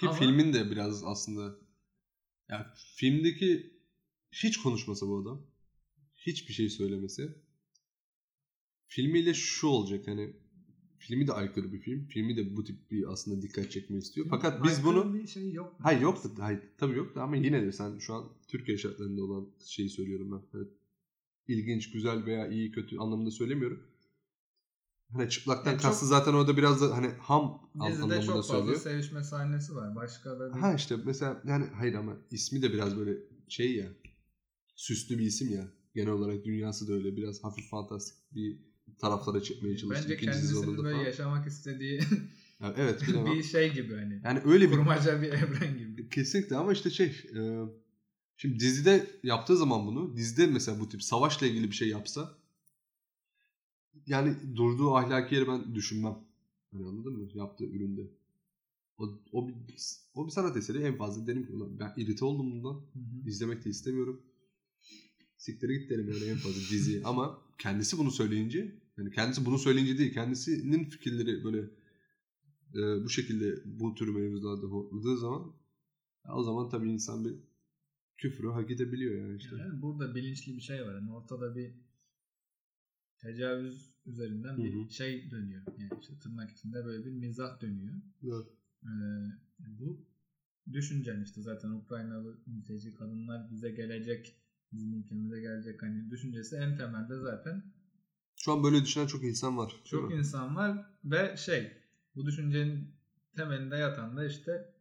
[0.00, 1.54] Ki Ama- filmin de biraz aslında
[2.48, 3.77] ya filmdeki
[4.32, 5.46] hiç konuşmasa bu adam
[6.16, 7.34] hiçbir şey söylemesi
[8.86, 10.36] filmiyle şu olacak hani
[10.98, 12.06] filmi de aykırı bir film.
[12.06, 14.26] Filmi de bu tip bir aslında dikkat çekmeyi istiyor.
[14.30, 15.76] Fakat biz bunu bir şey yok.
[15.82, 16.30] Hayır yoktu.
[16.38, 20.58] Hayır, tabii yoktu ama yine de sen şu an Türkiye şartlarında olan şeyi söylüyorum ben.
[20.58, 20.68] Evet.
[21.48, 23.82] İlginç, güzel veya iyi, kötü anlamında söylemiyorum.
[25.12, 28.80] Hani çıplaktan Yani kastı zaten orada biraz da hani ham Dizide anlamında çok fazla söylüyor.
[28.80, 29.96] sevişme sahnesi var.
[29.96, 30.60] Başka da bir...
[30.60, 33.88] Ha işte mesela yani hayır ama ismi de biraz böyle şey ya
[34.78, 35.68] süslü bir isim ya.
[35.94, 38.58] Genel olarak dünyası da öyle biraz hafif fantastik bir
[38.98, 40.04] taraflara çekmeye çalıştı.
[40.04, 41.04] Bence İkinci kendisinin sezonda böyle falan.
[41.06, 42.00] yaşamak istediği
[42.60, 43.02] Yani evet
[43.36, 44.20] bir şey gibi hani.
[44.24, 46.08] yani öyle bir Kurmaca bir evren gibi.
[46.08, 47.40] Kesinlikle ama işte şey e,
[48.36, 52.38] şimdi dizide yaptığı zaman bunu dizide mesela bu tip savaşla ilgili bir şey yapsa
[54.06, 56.18] yani durduğu ahlaki yeri ben düşünmem.
[56.72, 57.28] Hani anladın mı?
[57.34, 58.02] Yaptığı üründe.
[58.98, 59.76] O, o, bir,
[60.14, 62.74] o bir sanat eseri en fazla derim ki "Ulan ben irite oldum bundan.
[62.74, 63.28] Hı hı.
[63.28, 64.20] İzlemek de istemiyorum.
[65.38, 67.02] Siktir git derim yani en fazla diziyi.
[67.04, 71.58] Ama kendisi bunu söyleyince yani kendisi bunu söyleyince değil kendisinin fikirleri böyle
[72.74, 75.52] e, bu şekilde bu tür mevzularda hortladığı zaman
[76.26, 77.34] ya o zaman tabii insan bir
[78.16, 79.56] küfrü hak edebiliyor yani işte.
[79.56, 80.94] Yani burada bilinçli bir şey var.
[80.94, 81.74] Yani ortada bir
[83.18, 84.90] tecavüz üzerinden Hı bir hı.
[84.90, 85.62] şey dönüyor.
[85.78, 87.94] Yani işte tırnak içinde böyle bir mizah dönüyor.
[88.22, 88.46] Evet.
[88.84, 88.88] Ee,
[89.58, 90.06] bu
[90.72, 94.36] düşüncen işte zaten Ukraynalı mülteci kadınlar bize gelecek,
[94.72, 97.62] bizim ülkemize gelecek hani düşüncesi en temelde zaten
[98.36, 99.80] Şu an böyle düşünen çok insan var.
[99.84, 101.72] çok insan var ve şey
[102.16, 102.94] bu düşüncenin
[103.36, 104.74] temelinde yatan da işte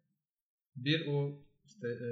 [0.76, 2.10] bir o işte e,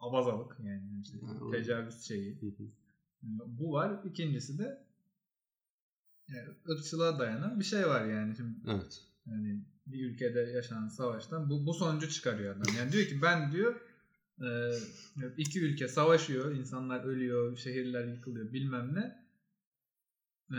[0.00, 2.40] abazalık yani işte Yani tecavüz şeyi.
[2.40, 2.62] Hı hı.
[3.46, 4.00] Bu var.
[4.04, 4.84] İkincisi de
[6.28, 8.36] yani ırkçılığa dayanan bir şey var yani.
[8.36, 9.00] Şimdi Evet.
[9.26, 12.74] yani bir ülkede yaşanan savaştan bu, bu sonucu çıkarıyor adam.
[12.78, 13.80] Yani diyor ki ben diyor
[14.40, 14.46] e,
[15.36, 19.22] iki ülke savaşıyor, insanlar ölüyor, şehirler yıkılıyor bilmem ne.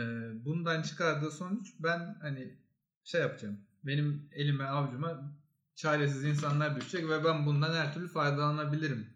[0.44, 2.58] bundan çıkardığı sonuç ben hani
[3.04, 3.58] şey yapacağım.
[3.84, 5.36] Benim elime avucuma
[5.74, 9.06] çaresiz insanlar düşecek ve ben bundan her türlü faydalanabilirim.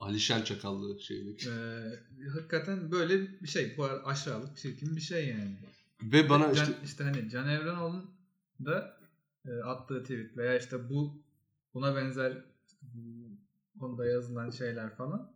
[0.00, 1.46] Alişan Çakallı şeylik.
[1.46, 1.82] E,
[2.34, 3.76] hakikaten böyle bir şey.
[3.76, 5.56] Bu arada aşağılık, çirkin bir şey yani.
[6.02, 8.10] Ve bana Can, işte işte hani Can Evrenoğlu'nun
[8.64, 8.98] da
[9.46, 11.22] e, attığı tweet veya işte bu
[11.74, 13.25] buna benzer işte bu
[13.78, 15.32] konuda yazılan şeyler falan.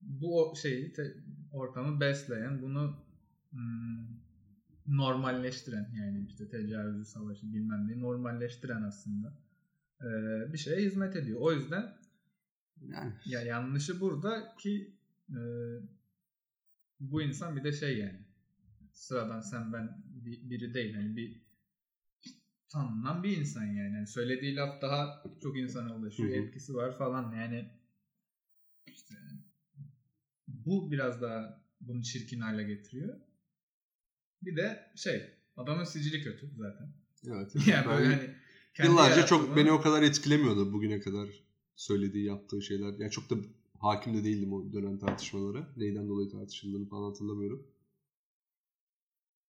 [0.00, 1.16] Bu şeyi te-
[1.52, 2.96] ortamı besleyen bunu
[3.50, 4.06] hmm,
[4.86, 9.32] normalleştiren yani işte tecavüzü savaşı bilmem neyi normalleştiren aslında
[10.00, 10.08] e,
[10.52, 11.40] bir şeye hizmet ediyor.
[11.40, 11.92] O yüzden
[12.82, 13.12] yani.
[13.26, 14.92] Ya yanlışı burada ki
[15.30, 15.40] e,
[17.00, 18.18] bu insan bir de şey yani
[18.92, 20.94] sıradan sen ben bir- biri değil.
[20.94, 21.41] Hani bir
[22.72, 23.94] tanınan bir insan yani.
[23.94, 26.36] Yani söylediği laf daha çok insana ulaşıyor Hı hı.
[26.36, 27.70] etkisi var falan yani
[28.86, 29.14] işte
[30.48, 33.20] bu biraz daha bunu çirkin hale getiriyor.
[34.42, 35.22] Bir de şey
[35.56, 36.92] adamın sicili kötü zaten.
[37.26, 37.52] evet.
[37.66, 38.30] Yani Ben böyle hani
[38.88, 41.28] yıllarca çok beni o kadar etkilemiyordu bugüne kadar
[41.76, 42.98] söylediği yaptığı şeyler.
[42.98, 43.34] Yani çok da
[43.78, 45.72] hakim de değildim o dönem tartışmalara.
[45.76, 47.66] Neyden dolayı tartışıldığını falan hatırlamıyorum.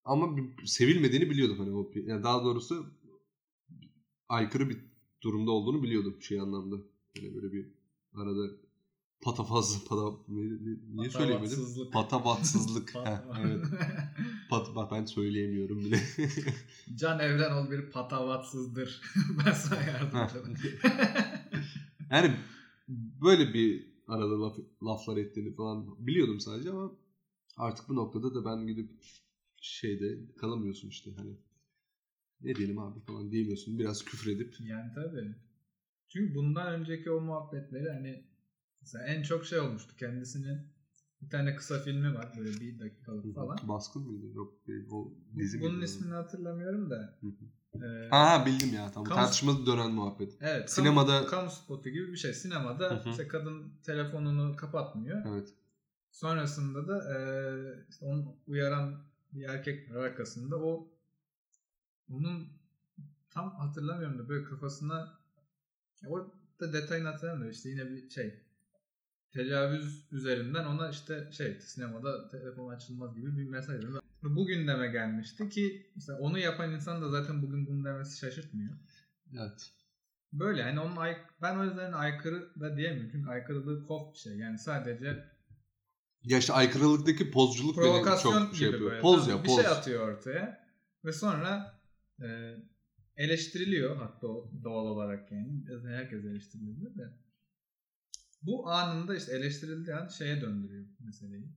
[0.04, 2.94] Ama sevilmediğini biliyordum hani o yani daha doğrusu
[4.34, 4.78] aykırı bir
[5.22, 6.76] durumda olduğunu biliyordum şey anlamda.
[7.16, 7.66] Yani böyle bir
[8.14, 8.50] arada
[9.22, 11.90] patafaz pata ne, ne, niye söyleyemedim?
[11.92, 12.88] Patavatsızlık.
[12.92, 13.64] Pat- evet.
[14.50, 16.00] Pat, bak ben söyleyemiyorum bile.
[16.94, 19.00] Can Evrenol bir patavatsızdır.
[19.46, 20.58] ben sana yardımcı olayım.
[22.10, 22.36] Yani
[23.22, 26.92] böyle bir arada laf, laflar ettiğini falan biliyordum sadece ama
[27.56, 28.90] artık bu noktada da ben gidip
[29.60, 31.36] şeyde kalamıyorsun işte hani
[32.44, 33.78] ne diyelim abi falan diyemiyorsun.
[33.78, 35.34] Biraz küfür edip yani tabii.
[36.08, 38.24] Çünkü bundan önceki o muhabbetleri hani
[38.80, 40.58] mesela en çok şey olmuştu kendisinin
[41.22, 43.58] bir tane kısa filmi var böyle bir dakikalık falan.
[43.62, 44.26] Baskın mıydı?
[44.34, 44.54] Yok.
[44.90, 45.84] O dizi Bunun miydi?
[45.84, 47.18] ismini hatırlamıyorum da.
[47.74, 49.08] E, Ha ha, bildim ya tamam.
[49.08, 50.32] Kamu- Tartışmalı dönen muhabbet.
[50.40, 50.70] evet.
[50.70, 52.34] sinemada- Kamu, kamu spotu gibi bir şey.
[52.34, 53.10] Sinemada Hı hı.
[53.10, 55.22] işte kadın telefonunu kapatmıyor.
[55.28, 55.48] Evet.
[56.10, 57.18] Sonrasında da e,
[57.90, 60.56] işte onu uyaran bir erkek var arkasında.
[60.56, 60.88] O
[62.10, 62.48] onun
[63.30, 65.18] tam hatırlamıyorum da böyle kafasına
[66.06, 68.40] orada detayını hatırlamıyorum işte yine bir şey
[69.32, 74.00] tecavüz üzerinden ona işte şey sinemada telefon açılmaz gibi bir mesaj var.
[74.22, 78.74] Bu gündeme gelmişti ki mesela onu yapan insan da zaten bugün bunu demesi şaşırtmıyor.
[79.32, 79.70] Evet.
[80.32, 84.36] Böyle hani onun ay- ben o yüzden aykırı da diyemiyorum çünkü aykırılığı kof bir şey.
[84.36, 85.24] Yani sadece
[86.22, 88.90] Ya işte aykırılıktaki pozculuk beni çok şey yapıyor.
[88.90, 89.00] böyle.
[89.00, 89.56] Poz Tamam, ya bir poz.
[89.56, 90.68] şey atıyor ortaya
[91.04, 91.73] ve sonra
[92.22, 92.56] e,
[93.16, 94.28] eleştiriliyor hatta
[94.64, 95.64] doğal olarak yani.
[95.86, 97.12] Herkes eleştiriliyor de.
[98.42, 101.48] Bu anında işte eleştirildiği an şeye döndürüyor meseleyi.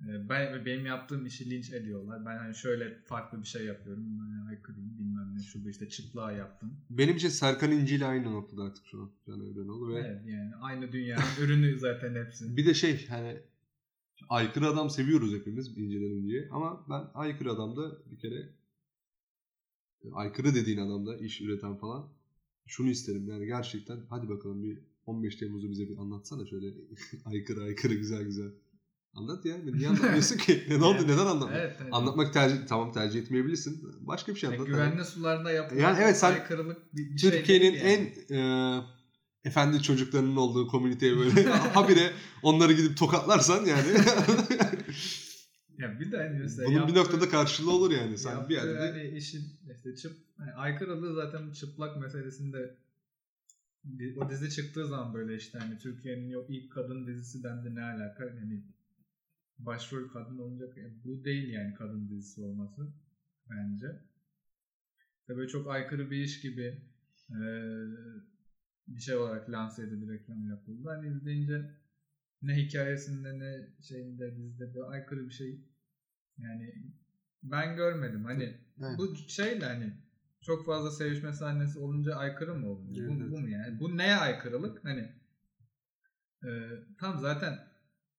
[0.00, 2.26] E, ben benim yaptığım işi linç ediyorlar.
[2.26, 4.04] Ben hani şöyle farklı bir şey yapıyorum.
[4.18, 6.80] Ben aykırıyım bilmem ne şu bu işte çıplığa yaptım.
[6.90, 9.10] Benim için Serkan İnci ile aynı noktada artık şu an.
[9.26, 12.56] Can Evrenoğlu ve Evet yani aynı dünyanın ürünü zaten hepsi.
[12.56, 13.40] bir de şey hani
[14.28, 18.48] aykırı adam seviyoruz hepimiz İnci'den İnci'ye ama ben aykırı adamda bir kere
[20.12, 22.08] aykırı dediğin adamda iş üreten falan
[22.66, 26.66] şunu isterim yani gerçekten hadi bakalım bir 15 Temmuz'u bize bir anlatsana şöyle
[27.24, 28.50] aykırı aykırı güzel güzel.
[29.14, 29.56] Anlat ya.
[29.74, 30.62] Niye anlatmıyorsun ki?
[30.68, 31.02] Ne oldu?
[31.02, 31.54] Neden anlatmıyorsun?
[31.68, 33.82] Evet, hani- Anlatmak tercih tamam tercih etmeyebilirsin.
[34.00, 34.66] Başka bir şey Yani anlat.
[34.68, 38.14] güvenli sularda yapılan Yani evet, sen aykırılık bir, bir şey Türkiye'nin yani.
[38.30, 38.80] en e,
[39.44, 42.12] efendi çocuklarının olduğu komüniteye böyle habire
[42.42, 43.88] onları gidip tokatlarsan yani
[45.78, 48.18] Ya bir de hani mesela bunun bir yaptığı- noktada karşılığı olur yani.
[48.18, 49.42] Sen bir yerde de- hani işin
[49.84, 52.76] işte çıp hani aykırılığı zaten çıplak meselesinde
[54.16, 58.24] o dizi çıktığı zaman böyle işte hani Türkiye'nin yok ilk kadın dizisi dendi ne alaka
[58.24, 58.64] yani
[59.58, 62.92] başrol kadın olacak yani bu değil yani kadın dizisi olması
[63.50, 63.86] bence.
[65.20, 66.82] İşte böyle çok aykırı bir iş gibi
[67.30, 67.86] eee,
[68.88, 70.88] bir şey olarak lanse edildi reklam yapıldı.
[70.88, 71.70] Hani izleyince
[72.42, 75.60] ne hikayesinde ne şeyinde dizide bir aykırı bir şey
[76.38, 76.94] yani
[77.44, 78.24] ben görmedim.
[78.24, 78.98] Hani Evet.
[78.98, 79.92] bu şeyle hani
[80.42, 82.78] çok fazla sevişme sahnesi olunca aykırı mı?
[82.98, 83.80] Evet, bu, bu mu yani?
[83.80, 84.84] Bu neye aykırılık?
[84.84, 85.12] Hani
[86.44, 86.50] e,
[86.98, 87.58] tam zaten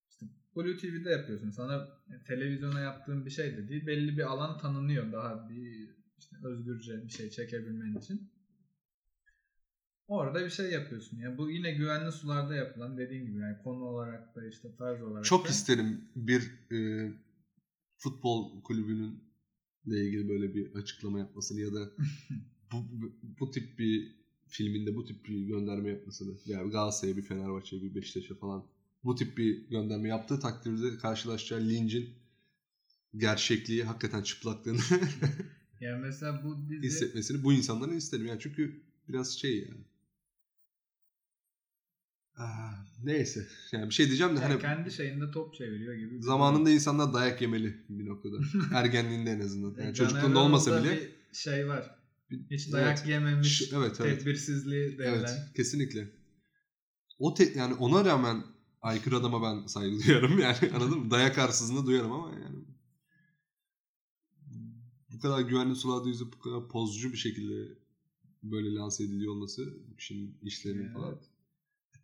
[0.10, 1.50] işte Blue TV'de yapıyorsun.
[1.50, 1.88] Sana
[2.28, 3.88] televizyona yaptığın bir şey de değil.
[3.88, 8.30] Belli bir alan tanınıyor daha bir işte özgürce bir şey çekebilmen için.
[10.08, 11.18] Orada bir şey yapıyorsun.
[11.18, 15.26] Yani bu yine güvenli sularda yapılan dediğin gibi yani konu olarak da işte tarz olarak
[15.26, 15.50] çok da.
[15.50, 17.12] isterim bir e,
[17.98, 19.24] futbol kulübünün
[19.86, 21.92] ile ilgili böyle bir açıklama yapmasını ya da
[22.72, 24.16] bu, bu, bu tip bir
[24.48, 28.66] filminde bu tip bir gönderme yapmasını yani Galatasaray'a bir Fenerbahçe'ye bir Beşiktaş'a falan
[29.04, 32.10] bu tip bir gönderme yaptığı takdirde karşılaşacağı lincin
[33.18, 34.80] gerçekliği hakikaten çıplaklığını
[35.82, 39.86] Yani mesela bu dizi hissetmesini bu insanların isterim yani çünkü biraz şey yani
[43.04, 46.22] neyse yani bir şey diyeceğim de yani hani kendi şeyinde top çeviriyor gibi.
[46.22, 48.36] Zamanında insanlar dayak yemeli bir noktada.
[48.74, 49.84] Ergenliğinde en azından.
[49.84, 50.92] Yani Can çocukluğunda olmasa bile.
[50.92, 51.96] bir şey var.
[52.52, 52.74] Hiç evet.
[52.74, 54.20] dayak yememiş, Ş- evet, evet.
[54.20, 55.14] tedbirsizliği denilen.
[55.20, 56.10] Evet, kesinlikle.
[57.20, 58.44] O te- yani ona rağmen
[58.82, 61.12] aykırı adama ben saygı duyarım yani anladın mı?
[61.12, 62.56] Dayak arsızlığını duyarım ama yani
[65.10, 67.74] bu kadar güvenli sularda yüzüp bu kadar pozcu bir şekilde
[68.44, 70.94] böyle lanse ediliyor olması işin işlerinin Evet.
[70.94, 71.18] falan.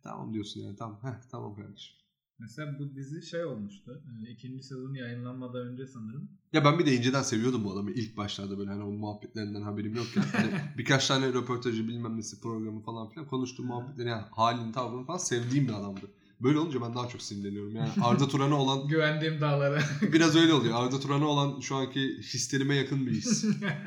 [0.02, 0.98] Tamam diyorsun yani tamam.
[1.02, 1.96] Heh, tamam kardeşim.
[2.38, 4.02] Mesela bu dizi şey olmuştu.
[4.26, 6.28] e, ikinci sezon yayınlanmadan önce sanırım.
[6.52, 9.94] Ya ben bir de inceden seviyordum bu adamı ilk başlarda böyle hani o muhabbetlerinden haberim
[9.94, 10.22] yokken.
[10.32, 15.18] Hani birkaç tane röportajı bilmem nesi programı falan filan konuştuğum muhabbetleri yani halini tavrını falan
[15.18, 16.10] sevdiğim bir adamdı.
[16.40, 17.76] Böyle olunca ben daha çok sinirleniyorum.
[17.76, 19.82] Yani Arda Turan'a olan Güvendiğim dağlara.
[20.02, 20.74] biraz öyle oluyor.
[20.74, 23.44] Arda Turan'a olan şu anki hislerime yakın bir his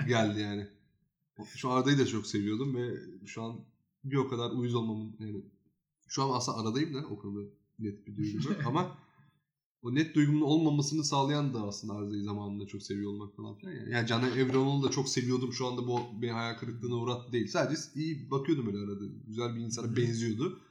[0.08, 0.67] geldi yani.
[1.56, 3.60] Şu Arda'yı da çok seviyordum ve şu an
[4.04, 5.41] bir o kadar uyuz olmamın yani
[6.07, 8.97] şu an aslında aradayım da o konuda net bir duygum yok ama
[9.81, 13.91] o net duygumun olmamasını sağlayan da aslında Arda'yı zamanında çok seviyor olmak falan filan yani.
[13.91, 17.47] Yani Caner Evrenol'u da çok seviyordum şu anda bu beni hayal kırıklığına uğrattı değil.
[17.47, 19.05] Sadece iyi bakıyordum öyle arada.
[19.27, 20.61] Güzel bir insana benziyordu.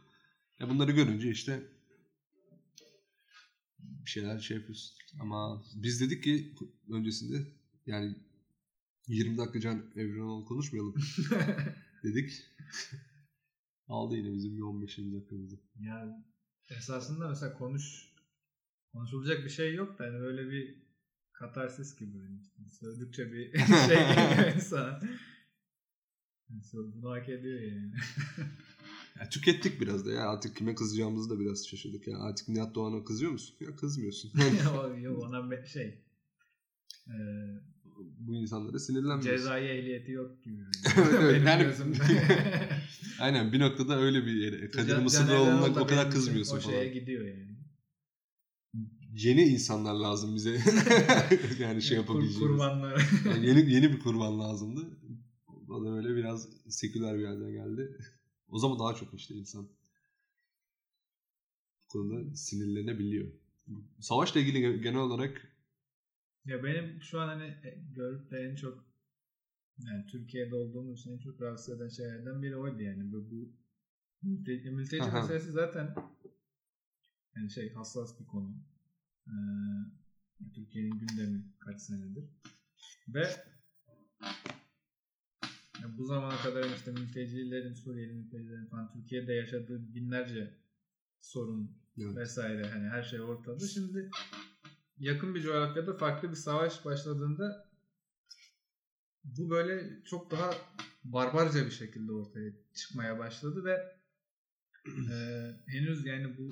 [0.61, 1.63] Ya bunları görünce işte
[3.79, 4.97] bir şeyler şey yapıyorsun.
[5.21, 6.55] Ama biz dedik ki
[6.91, 7.47] öncesinde
[7.87, 8.17] yani
[9.07, 10.95] 20 dakika Can Evrenol konuşmayalım
[12.05, 12.43] dedik.
[13.89, 15.57] Aldı yine bizim bir 15-20 dakikamızı.
[15.81, 16.13] yani
[16.71, 18.15] esasında mesela konuş
[18.93, 20.85] konuşulacak bir şey yok da hani böyle bir
[21.33, 25.01] katarsis gibi işte söyledikçe bir şey geliyor insana.
[26.51, 27.93] Yani bunu hak ediyor yani.
[29.21, 32.19] Ya tükettik biraz da ya artık kime kızacağımızı da biraz şaşırdık ya.
[32.19, 33.57] Artık Nihat Doğan'a kızıyor musun?
[33.61, 34.33] Ya kızmıyorsun.
[35.01, 36.05] Yok ona şey
[37.09, 37.17] e,
[38.19, 39.31] Bu insanlara sinirlenmiyorsun.
[39.31, 40.55] cezai ehliyeti yok gibi.
[40.57, 40.73] Yani.
[41.23, 42.01] Evet, evet.
[42.01, 42.69] Yani-.
[43.21, 44.71] Aynen bir noktada öyle bir yere.
[44.71, 46.73] Kadir Can- Mısırlıoğlu'na Caner Erol da o kadar kızmıyorsun O falan.
[46.75, 47.55] şeye gidiyor yani.
[49.15, 50.51] Yeni insanlar lazım bize.
[51.61, 52.39] yani şey Kur- yapabileceğimiz.
[52.39, 53.07] Kurbanlar.
[53.27, 54.81] Yani yeni yeni bir kurban lazımdı.
[55.69, 57.97] O da öyle biraz seküler bir yerden geldi.
[58.49, 59.69] O zaman daha çok işte insan
[61.89, 63.27] konuda sinirlenebiliyor.
[64.01, 65.54] Savaşla ilgili ge- genel olarak
[66.45, 68.85] Ya benim şu an hani e, görüp de en çok
[69.79, 73.13] yani Türkiye'de olduğum için en çok rahatsız eden şeylerden biri oydu yani.
[73.13, 73.53] Bu, bu
[74.23, 75.95] mülteci, mülteci meselesi zaten
[77.37, 78.57] yani şey hassas bir konu.
[79.27, 79.33] Ee,
[80.55, 82.25] Türkiye'nin gündemi kaç senedir.
[83.09, 83.31] Ve
[85.83, 90.55] ya bu zamana kadar işte mültecilerin, Suriyeli mültecilerin falan Türkiye'de yaşadığı binlerce
[91.21, 92.17] sorun Evet.
[92.17, 93.67] vesaire hani her şey ortada.
[93.67, 94.11] Şimdi
[94.99, 97.69] yakın bir coğrafyada farklı bir savaş başladığında
[99.25, 100.51] bu böyle çok daha
[101.05, 103.97] barbarca bir şekilde ortaya çıkmaya başladı ve
[105.13, 105.17] e,
[105.67, 106.49] henüz yani bu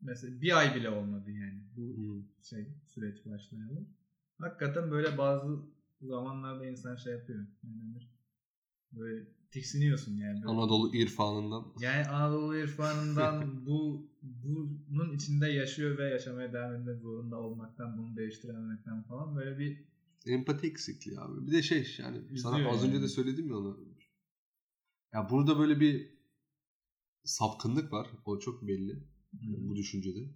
[0.00, 2.22] mesela bir ay bile olmadı yani bu Hmm.
[2.42, 3.86] şey süreç başlayalı.
[4.38, 5.58] Hakikaten böyle bazı
[6.02, 7.46] zamanlarda insan şey yapıyor.
[7.64, 8.10] Ne denir?
[8.92, 10.42] Böyle tiksiniyorsun yani.
[10.42, 10.52] Böyle.
[10.52, 14.06] Anadolu irfanından Yani Anadolu irfanından bu
[14.88, 19.84] bunun içinde yaşıyor ve yaşamaya devam etmek zorunda olmaktan, bunu değiştirememekten falan böyle bir
[20.26, 21.46] empati eksikliği abi.
[21.46, 23.78] Bir de şey yani sana Üzüyor az önce de söyledim ya onu.
[25.12, 26.16] Ya burada böyle bir
[27.24, 28.08] sapkınlık var.
[28.24, 29.02] O çok belli.
[29.42, 30.30] bu düşüncede.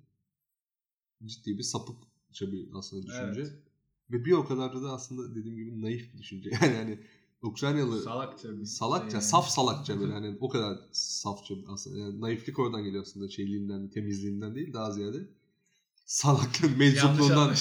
[1.25, 3.41] Ciddi bir sapıkça bir aslında düşünce.
[3.41, 3.63] Evet.
[4.11, 6.51] Ve bir o kadar da aslında dediğim gibi naif bir düşünce.
[6.63, 6.99] Yani hani
[7.43, 9.25] Ukraynalı salakça bir salakça, şey yani.
[9.25, 11.99] saf salakça böyle hani o kadar safça aslında.
[11.99, 15.29] Yani naiflik oradan geliyor aslında şeyliğinden, temizliğinden değil daha ziyade.
[16.05, 17.55] Salak Yanlış meczupluğundan.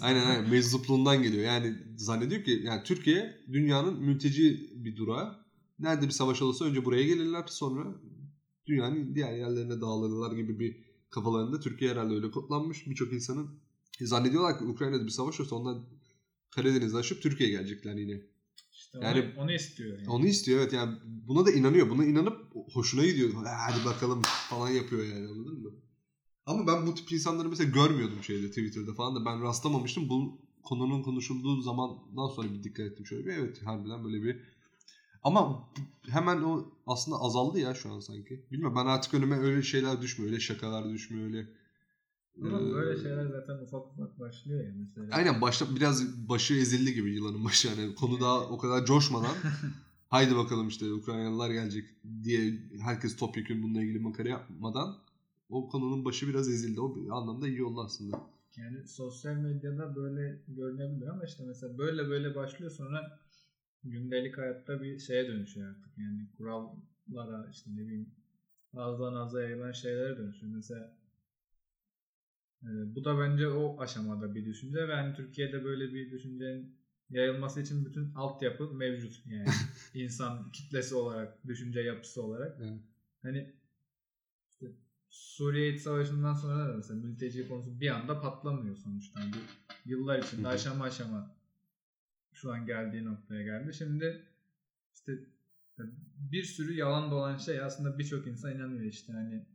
[0.00, 1.44] Aynen aynen meczupluğundan geliyor.
[1.44, 5.46] Yani zannediyor ki yani Türkiye dünyanın mülteci bir durağı.
[5.78, 8.00] Nerede bir savaş olursa önce buraya gelirler sonra
[8.66, 10.76] dünyanın diğer yerlerine dağılırlar gibi bir
[11.10, 12.86] kafalarında Türkiye herhalde öyle kodlanmış.
[12.86, 13.50] Birçok insanın
[14.00, 15.84] zannediyorlar ki Ukrayna'da bir savaş olsa ondan
[16.50, 18.22] Karadeniz'i aşıp Türkiye'ye gelecekler yine.
[18.86, 20.10] İşte Yani- onu, onu istiyor yani.
[20.10, 21.90] Onu istiyor evet yani buna da inanıyor.
[21.90, 22.40] Buna inanıp
[22.72, 23.30] hoşuna gidiyor.
[23.44, 25.70] Hadi bakalım falan yapıyor yani anladın mı?
[26.46, 30.08] Ama ben bu tip insanları mesela görmüyordum şeyde Twitter'da falan da ben rastlamamıştım.
[30.08, 33.32] Bu konunun konuşulduğu zamandan sonra bir dikkat ettim şöyle bir.
[33.32, 34.40] Evet harbiden böyle bir
[35.22, 35.68] ama
[36.08, 38.46] hemen o aslında azaldı ya şu an sanki.
[38.50, 40.32] Bilmiyorum ben artık önüme öyle şeyler düşmüyor.
[40.32, 41.48] Öyle şakalar düşmüyor öyle.
[42.42, 45.06] Ama Ee, böyle şeyler zaten ufak ufak başlıyor ya mesela.
[45.12, 49.34] Aynen başta biraz başı ezildi gibi yılanın başı yani konu daha o kadar coşmadan
[50.08, 51.84] haydi bakalım işte Ukraynalılar gelecek
[52.24, 54.96] diye herkes topyekun bununla ilgili makara yapmadan
[55.48, 56.80] o konunun başı biraz ezildi.
[56.80, 58.20] O bir anlamda iyi oldu aslında.
[58.56, 63.20] Yani sosyal medyada böyle görünebilir ama işte mesela böyle böyle başlıyor sonra
[63.84, 65.98] gündelik hayatta bir şeye dönüşüyor artık.
[65.98, 68.10] Yani kurallara işte ne bileyim
[68.74, 70.52] ağızdan ağza yayılan şeylere dönüşüyor.
[70.54, 70.92] Mesela
[72.62, 76.76] bu da bence o aşamada bir düşünce ve hani Türkiye'de böyle bir düşüncenin
[77.10, 79.26] yayılması için bütün altyapı mevcut.
[79.26, 79.48] Yani
[79.94, 82.56] insan kitlesi olarak, düşünce yapısı olarak.
[82.60, 82.80] Evet.
[83.22, 83.54] Hani
[84.50, 84.66] işte
[85.08, 89.20] Suriye İç Savaşı'ndan sonra da mesela mülteci konusu bir anda patlamıyor sonuçta.
[89.20, 89.34] Yani
[89.84, 91.36] yıllar içinde aşama aşama
[92.32, 93.74] şu an geldiği noktaya geldi.
[93.74, 94.22] Şimdi
[94.94, 95.12] işte
[96.16, 99.46] bir sürü yalan dolan şey aslında birçok insan inanıyor işte hani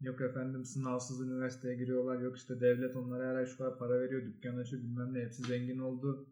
[0.00, 4.24] yok efendim sınavsız üniversiteye giriyorlar yok işte devlet onlara her ay şu kadar para veriyor
[4.24, 6.26] dükkan açıyor bilmem ne hepsi zengin oldu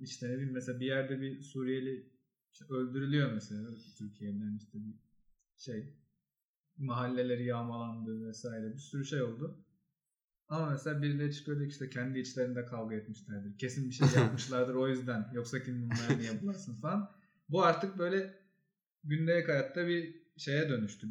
[0.00, 2.10] işte ne bileyim mesela bir yerde bir Suriyeli
[2.52, 4.94] işte öldürülüyor mesela Türkiye'den işte bir
[5.56, 5.94] şey
[6.76, 9.64] mahalleleri yağmalandı vesaire bir sürü şey oldu.
[10.48, 13.58] Ama mesela birileri çıkıyor diyor ki işte kendi içlerinde kavga etmişlerdir.
[13.58, 15.30] Kesin bir şey yapmışlardır o yüzden.
[15.34, 17.10] Yoksa kim bunlara niye bulasın falan.
[17.48, 18.34] Bu artık böyle
[19.04, 21.08] gündelik hayatta bir şeye dönüştü.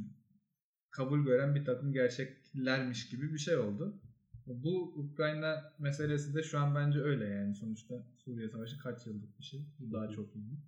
[0.91, 4.01] Kabul gören bir takım gerçeklermiş gibi bir şey oldu.
[4.47, 7.55] Bu Ukrayna meselesi de şu an bence öyle yani.
[7.55, 7.95] Sonuçta
[8.25, 9.65] Suriye Savaşı kaç yıllık bir şey.
[9.79, 10.59] Bu daha çok iyi.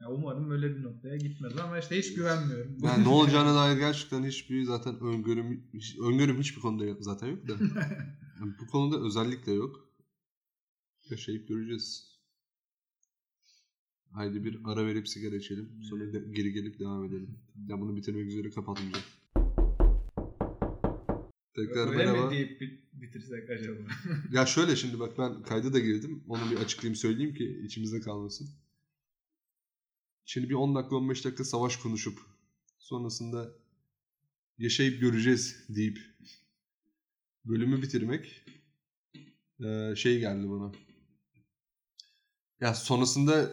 [0.00, 2.76] Ya umarım öyle bir noktaya gitmez ama işte hiç güvenmiyorum.
[2.82, 5.70] Yani ne olacağına dair gerçekten hiçbir zaten öngörüm,
[6.02, 7.52] öngörüm hiçbir konuda yok- zaten yok da.
[8.40, 9.88] Yani bu konuda özellikle yok.
[11.10, 12.16] Yaşayıp göreceğiz.
[14.10, 15.82] Haydi bir ara verip sigara içelim.
[15.82, 17.38] Sonra de- geri gelip devam edelim.
[17.68, 19.04] Ya bunu bitirmek üzere kapatmayacağım.
[21.56, 22.24] Tekrar Öyle merhaba.
[22.26, 23.78] mi deyip bit- bitirsek acaba?
[24.32, 26.24] Ya şöyle şimdi bak ben kayda da girdim.
[26.28, 28.48] Onu bir açıklayayım söyleyeyim ki içimizde kalmasın.
[30.24, 32.18] Şimdi bir 10 dakika 15 dakika savaş konuşup
[32.78, 33.48] Sonrasında
[34.58, 35.98] yaşayıp göreceğiz deyip
[37.44, 38.44] bölümü bitirmek
[39.60, 40.72] eee, şey geldi bana.
[42.60, 43.50] Ya sonrasında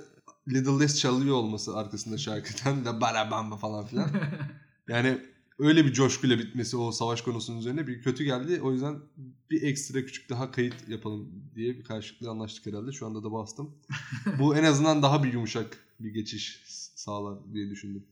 [0.48, 4.10] Little Less çalıyor olması arkasında şarkıdan da bara bamba falan filan.
[4.88, 5.22] Yani
[5.60, 8.62] öyle bir coşkuyla bitmesi o savaş konusunun üzerine bir kötü geldi.
[8.62, 8.96] O yüzden
[9.52, 12.92] bir ekstra küçük daha kayıt yapalım diye bir karşılıklı anlaştık herhalde.
[12.92, 13.72] Şu anda da bastım.
[14.40, 16.62] Bu en azından daha bir yumuşak bir geçiş
[16.96, 18.04] sağlar diye düşündüm.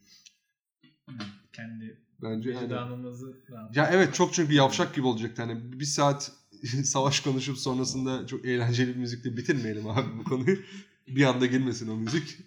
[1.54, 2.64] Kendi Bence yani.
[2.66, 5.42] vicdanımızı rahat- Ya evet çok çünkü yavşak gibi olacaktı.
[5.42, 6.32] Hani bir saat
[6.84, 10.58] savaş konuşup sonrasında çok eğlenceli bir müzikle bitirmeyelim abi bu konuyu.
[11.08, 12.38] Bir anda girmesin o müzik.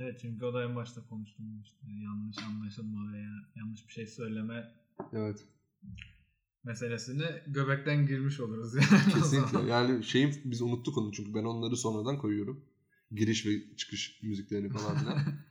[0.00, 4.72] Evet çünkü o da en başta konuştuğum işte yanlış anlaşılma veya yanlış bir şey söyleme
[5.12, 5.44] Evet.
[6.64, 9.12] meselesini göbekten girmiş oluruz yani.
[9.14, 9.70] Kesinlikle.
[9.70, 12.64] Yani şeyin biz unuttuk onu çünkü ben onları sonradan koyuyorum.
[13.12, 14.98] Giriş ve çıkış müziklerini falan.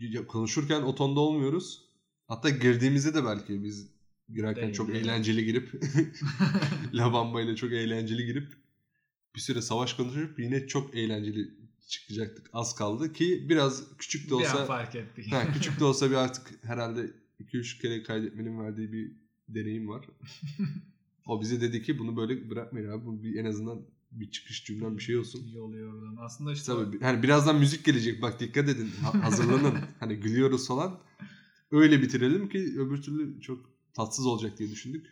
[0.00, 1.82] Ya konuşurken o tonda olmuyoruz.
[2.28, 3.90] Hatta girdiğimizde de belki biz
[4.28, 5.04] girerken Değil, çok değil.
[5.04, 5.72] eğlenceli girip
[6.94, 8.52] Lavamba ile çok eğlenceli girip
[9.34, 11.50] bir süre savaş konuşup yine çok eğlenceli
[11.88, 12.50] çıkacaktık.
[12.52, 15.32] Az kaldı ki biraz küçük de Bir olsa fark ettik.
[15.32, 17.10] ha, küçük de olsa bir artık herhalde
[17.40, 19.12] 2-3 kere kaydetmenin verdiği bir
[19.48, 20.06] deneyim var.
[21.26, 23.06] o bize dedi ki bunu böyle bırakmayın abi.
[23.06, 23.82] Bu bir en azından
[24.12, 25.44] bir çıkış cümlem bir şey olsun.
[25.46, 26.16] İyi oluyor oradan.
[26.20, 31.00] Aslında işte Tabii hani birazdan müzik gelecek bak dikkat edin ha- hazırlanın hani gülüyoruz falan
[31.70, 35.06] öyle bitirelim ki öbür türlü çok tatsız olacak diye düşündük.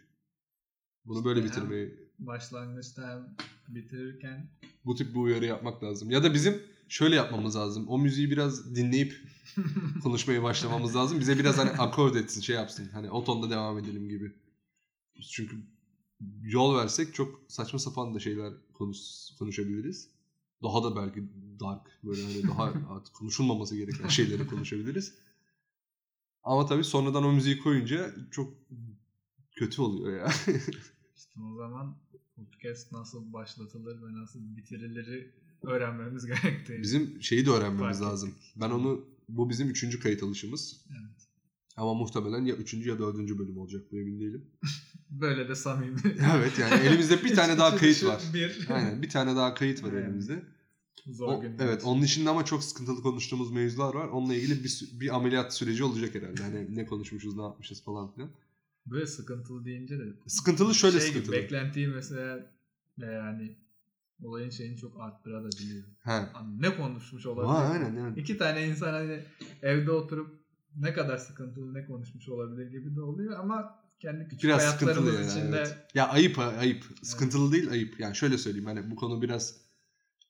[1.05, 1.95] Bunu böyle bitirmeyi
[2.27, 3.37] başlangıçta hem
[3.75, 4.51] bitirirken
[4.85, 6.11] bu tip bir uyarı yapmak lazım.
[6.11, 7.89] Ya da bizim şöyle yapmamız lazım.
[7.89, 9.21] O müziği biraz dinleyip
[10.03, 11.21] konuşmaya başlamamız lazım.
[11.21, 12.89] Bize biraz hani akord etsin, şey yapsın.
[12.93, 14.33] Hani o tonda devam edelim gibi.
[15.31, 15.57] Çünkü
[16.43, 18.99] yol versek çok saçma sapan da şeyler konuş,
[19.39, 20.11] konuşabiliriz.
[20.63, 21.23] Daha da belki
[21.61, 25.15] dark böyle hani daha artık konuşulmaması gereken şeyleri konuşabiliriz.
[26.45, 28.55] Ama tabii sonradan o müziği koyunca çok
[29.57, 30.29] kötü oluyor ya.
[31.17, 31.97] işte o zaman
[32.45, 35.31] podcast nasıl başlatılır ve nasıl bitirilir
[35.63, 36.83] öğrenmemiz gerektiği.
[36.83, 38.29] Bizim şeyi de öğrenmemiz Fark lazım.
[38.29, 38.55] ettik.
[38.57, 40.87] Ben onu bu bizim üçüncü kayıt alışımız.
[40.91, 41.29] Evet.
[41.77, 44.45] Ama muhtemelen ya üçüncü ya dördüncü bölüm olacak bu emin değilim.
[45.11, 46.01] Böyle de samimi.
[46.37, 48.23] evet yani elimizde bir tane daha kayıt var.
[48.35, 48.67] Bir.
[48.71, 50.03] Aynen bir tane daha kayıt var Aynen.
[50.03, 50.43] elimizde.
[51.07, 51.89] Zor O, evet için.
[51.89, 54.09] onun dışında ama çok sıkıntılı konuştuğumuz mevzular var.
[54.09, 56.43] Onunla ilgili bir, bir ameliyat süreci olacak herhalde.
[56.43, 58.31] Hani ne konuşmuşuz ne yapmışız falan filan.
[58.87, 61.43] Böyle sıkıntılı deyince de Sıkıntılı şöyle şey gibi, sıkıntılı.
[61.43, 62.53] beklentiyi mesela
[62.99, 63.57] yani
[64.23, 65.85] olayın şeyini çok arttırabiliyor.
[66.01, 67.53] Hani ne konuşmuş olabilir?
[67.53, 68.21] Aa, aynen yani.
[68.21, 69.25] İki tane insan hani
[69.63, 70.43] evde oturup
[70.77, 75.27] ne kadar sıkıntılı ne konuşmuş olabilir gibi de oluyor ama kendi küçük Biraz hayatlarımız yani.
[75.31, 75.77] içinde evet.
[75.95, 76.85] Ya ayıp ayıp.
[77.03, 78.01] Sıkıntılı değil ayıp.
[78.01, 79.57] Yani şöyle söyleyeyim hani bu konu biraz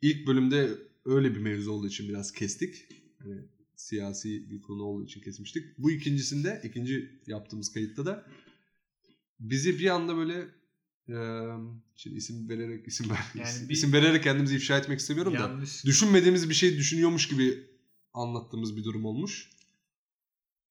[0.02, 0.70] ilk bölümde
[1.04, 2.86] öyle bir mevzu olduğu için biraz kestik.
[3.18, 3.48] Hani
[3.82, 5.78] siyasi bir konu olduğu için kesmiştik.
[5.78, 8.26] Bu ikincisinde, ikinci yaptığımız kayıtta da
[9.40, 10.48] bizi bir anda böyle
[11.08, 11.48] eee
[11.96, 15.38] şimdi isim vererek isim ver Yani bir- isim vererek kendimizi ifşa etmek istemiyorum da
[15.86, 17.66] düşünmediğimiz bir şey düşünüyormuş gibi
[18.14, 19.50] anlattığımız bir durum olmuş.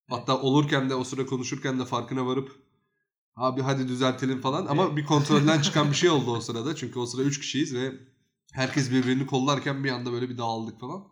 [0.08, 2.62] Hatta olurken de o sıra konuşurken de farkına varıp
[3.36, 6.76] abi hadi düzeltelim falan ama bir kontrolden çıkan bir şey oldu o sırada.
[6.76, 7.92] Çünkü o sıra 3 kişiyiz ve
[8.52, 11.08] herkes birbirini kollarken bir anda böyle bir dağıldık falan.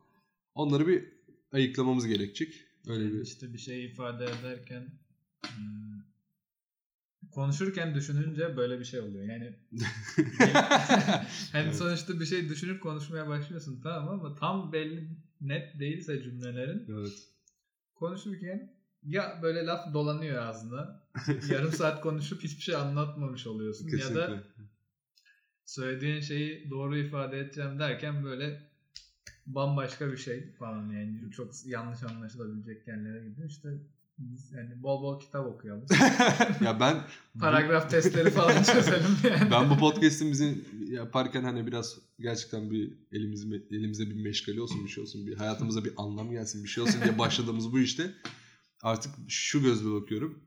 [0.56, 1.19] Onları bir
[1.52, 2.66] ayıklamamız gerekecek.
[2.88, 4.90] Öyle bir işte bir şey ifade ederken
[5.42, 6.02] hmm,
[7.32, 9.26] konuşurken düşününce böyle bir şey oluyor.
[9.26, 9.56] Yani
[11.52, 11.76] hani Evet.
[11.76, 15.10] sonuçta bir şey düşünüp konuşmaya başlıyorsun tamam ama tam belli
[15.42, 17.28] net değilse cümlelerin Evet.
[17.96, 18.74] konuşurken
[19.04, 21.04] ya böyle laf dolanıyor ağzına.
[21.50, 23.86] Yarım saat konuşup hiçbir şey anlatmamış oluyorsun.
[23.88, 24.22] Ya Kesinlikle.
[24.22, 24.44] da
[25.66, 28.69] söylediğin şeyi doğru ifade edeceğim derken böyle
[29.56, 33.50] bambaşka bir şey falan yani çok yanlış anlaşılabilecek yerlere gidiyor.
[33.50, 33.70] İşte
[34.18, 35.86] biz yani bol bol kitap okuyalım.
[36.62, 36.98] ya ben
[37.40, 39.52] Paragraf testleri falan çözelim yani.
[39.52, 45.04] ben bu podcast'imizi yaparken hani biraz gerçekten bir elimiz elimize bir meşgale olsun bir şey
[45.04, 48.14] olsun bir hayatımıza bir anlam gelsin bir şey olsun diye başladığımız bu işte
[48.82, 50.40] artık şu gözle bakıyorum.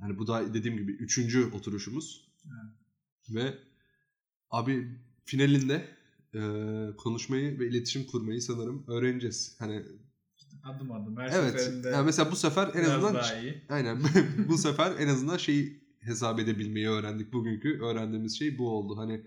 [0.00, 2.28] Hani bu da dediğim gibi üçüncü oturuşumuz.
[3.28, 3.58] Ve
[4.50, 5.88] abi finalinde
[6.34, 6.40] e,
[6.96, 9.56] konuşmayı ve iletişim kurmayı sanırım öğreneceğiz.
[9.58, 9.82] Hani
[10.64, 11.60] Adım adım her evet.
[11.60, 13.62] seferinde Yani mesela bu sefer en azından daha iyi.
[13.68, 14.02] Aynen.
[14.48, 17.32] bu sefer en azından şeyi hesap edebilmeyi öğrendik.
[17.32, 18.96] Bugünkü öğrendiğimiz şey bu oldu.
[18.96, 19.22] Hani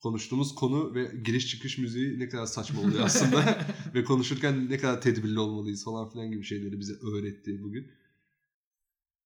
[0.00, 3.58] konuştuğumuz konu ve giriş çıkış müziği ne kadar saçma oluyor aslında.
[3.94, 7.90] ve konuşurken ne kadar tedbirli olmalıyız falan filan gibi şeyleri bize öğretti bugün.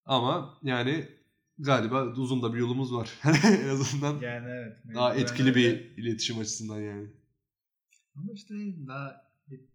[0.05, 1.09] Ama yani
[1.59, 3.11] galiba uzun da bir yolumuz var.
[3.64, 4.76] en azından Yani evet.
[4.94, 5.86] daha etkili bir öyle.
[5.96, 7.09] iletişim açısından yani.
[8.16, 8.55] Ama işte
[8.88, 9.24] daha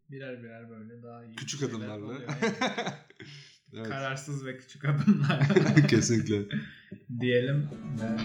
[0.09, 2.13] birer birer böyle daha iyi Küçük adımlarla.
[2.13, 2.25] yani.
[3.73, 3.89] Evet.
[3.89, 5.47] Kararsız ve küçük adımlar
[5.89, 6.45] Kesinlikle.
[7.19, 7.69] diyelim
[8.01, 8.17] ve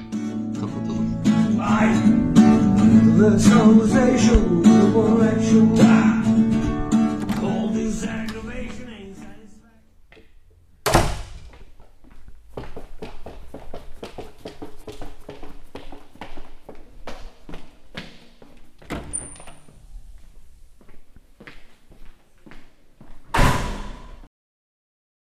[0.61, 1.14] Kapatalım.
[1.61, 2.34] Action.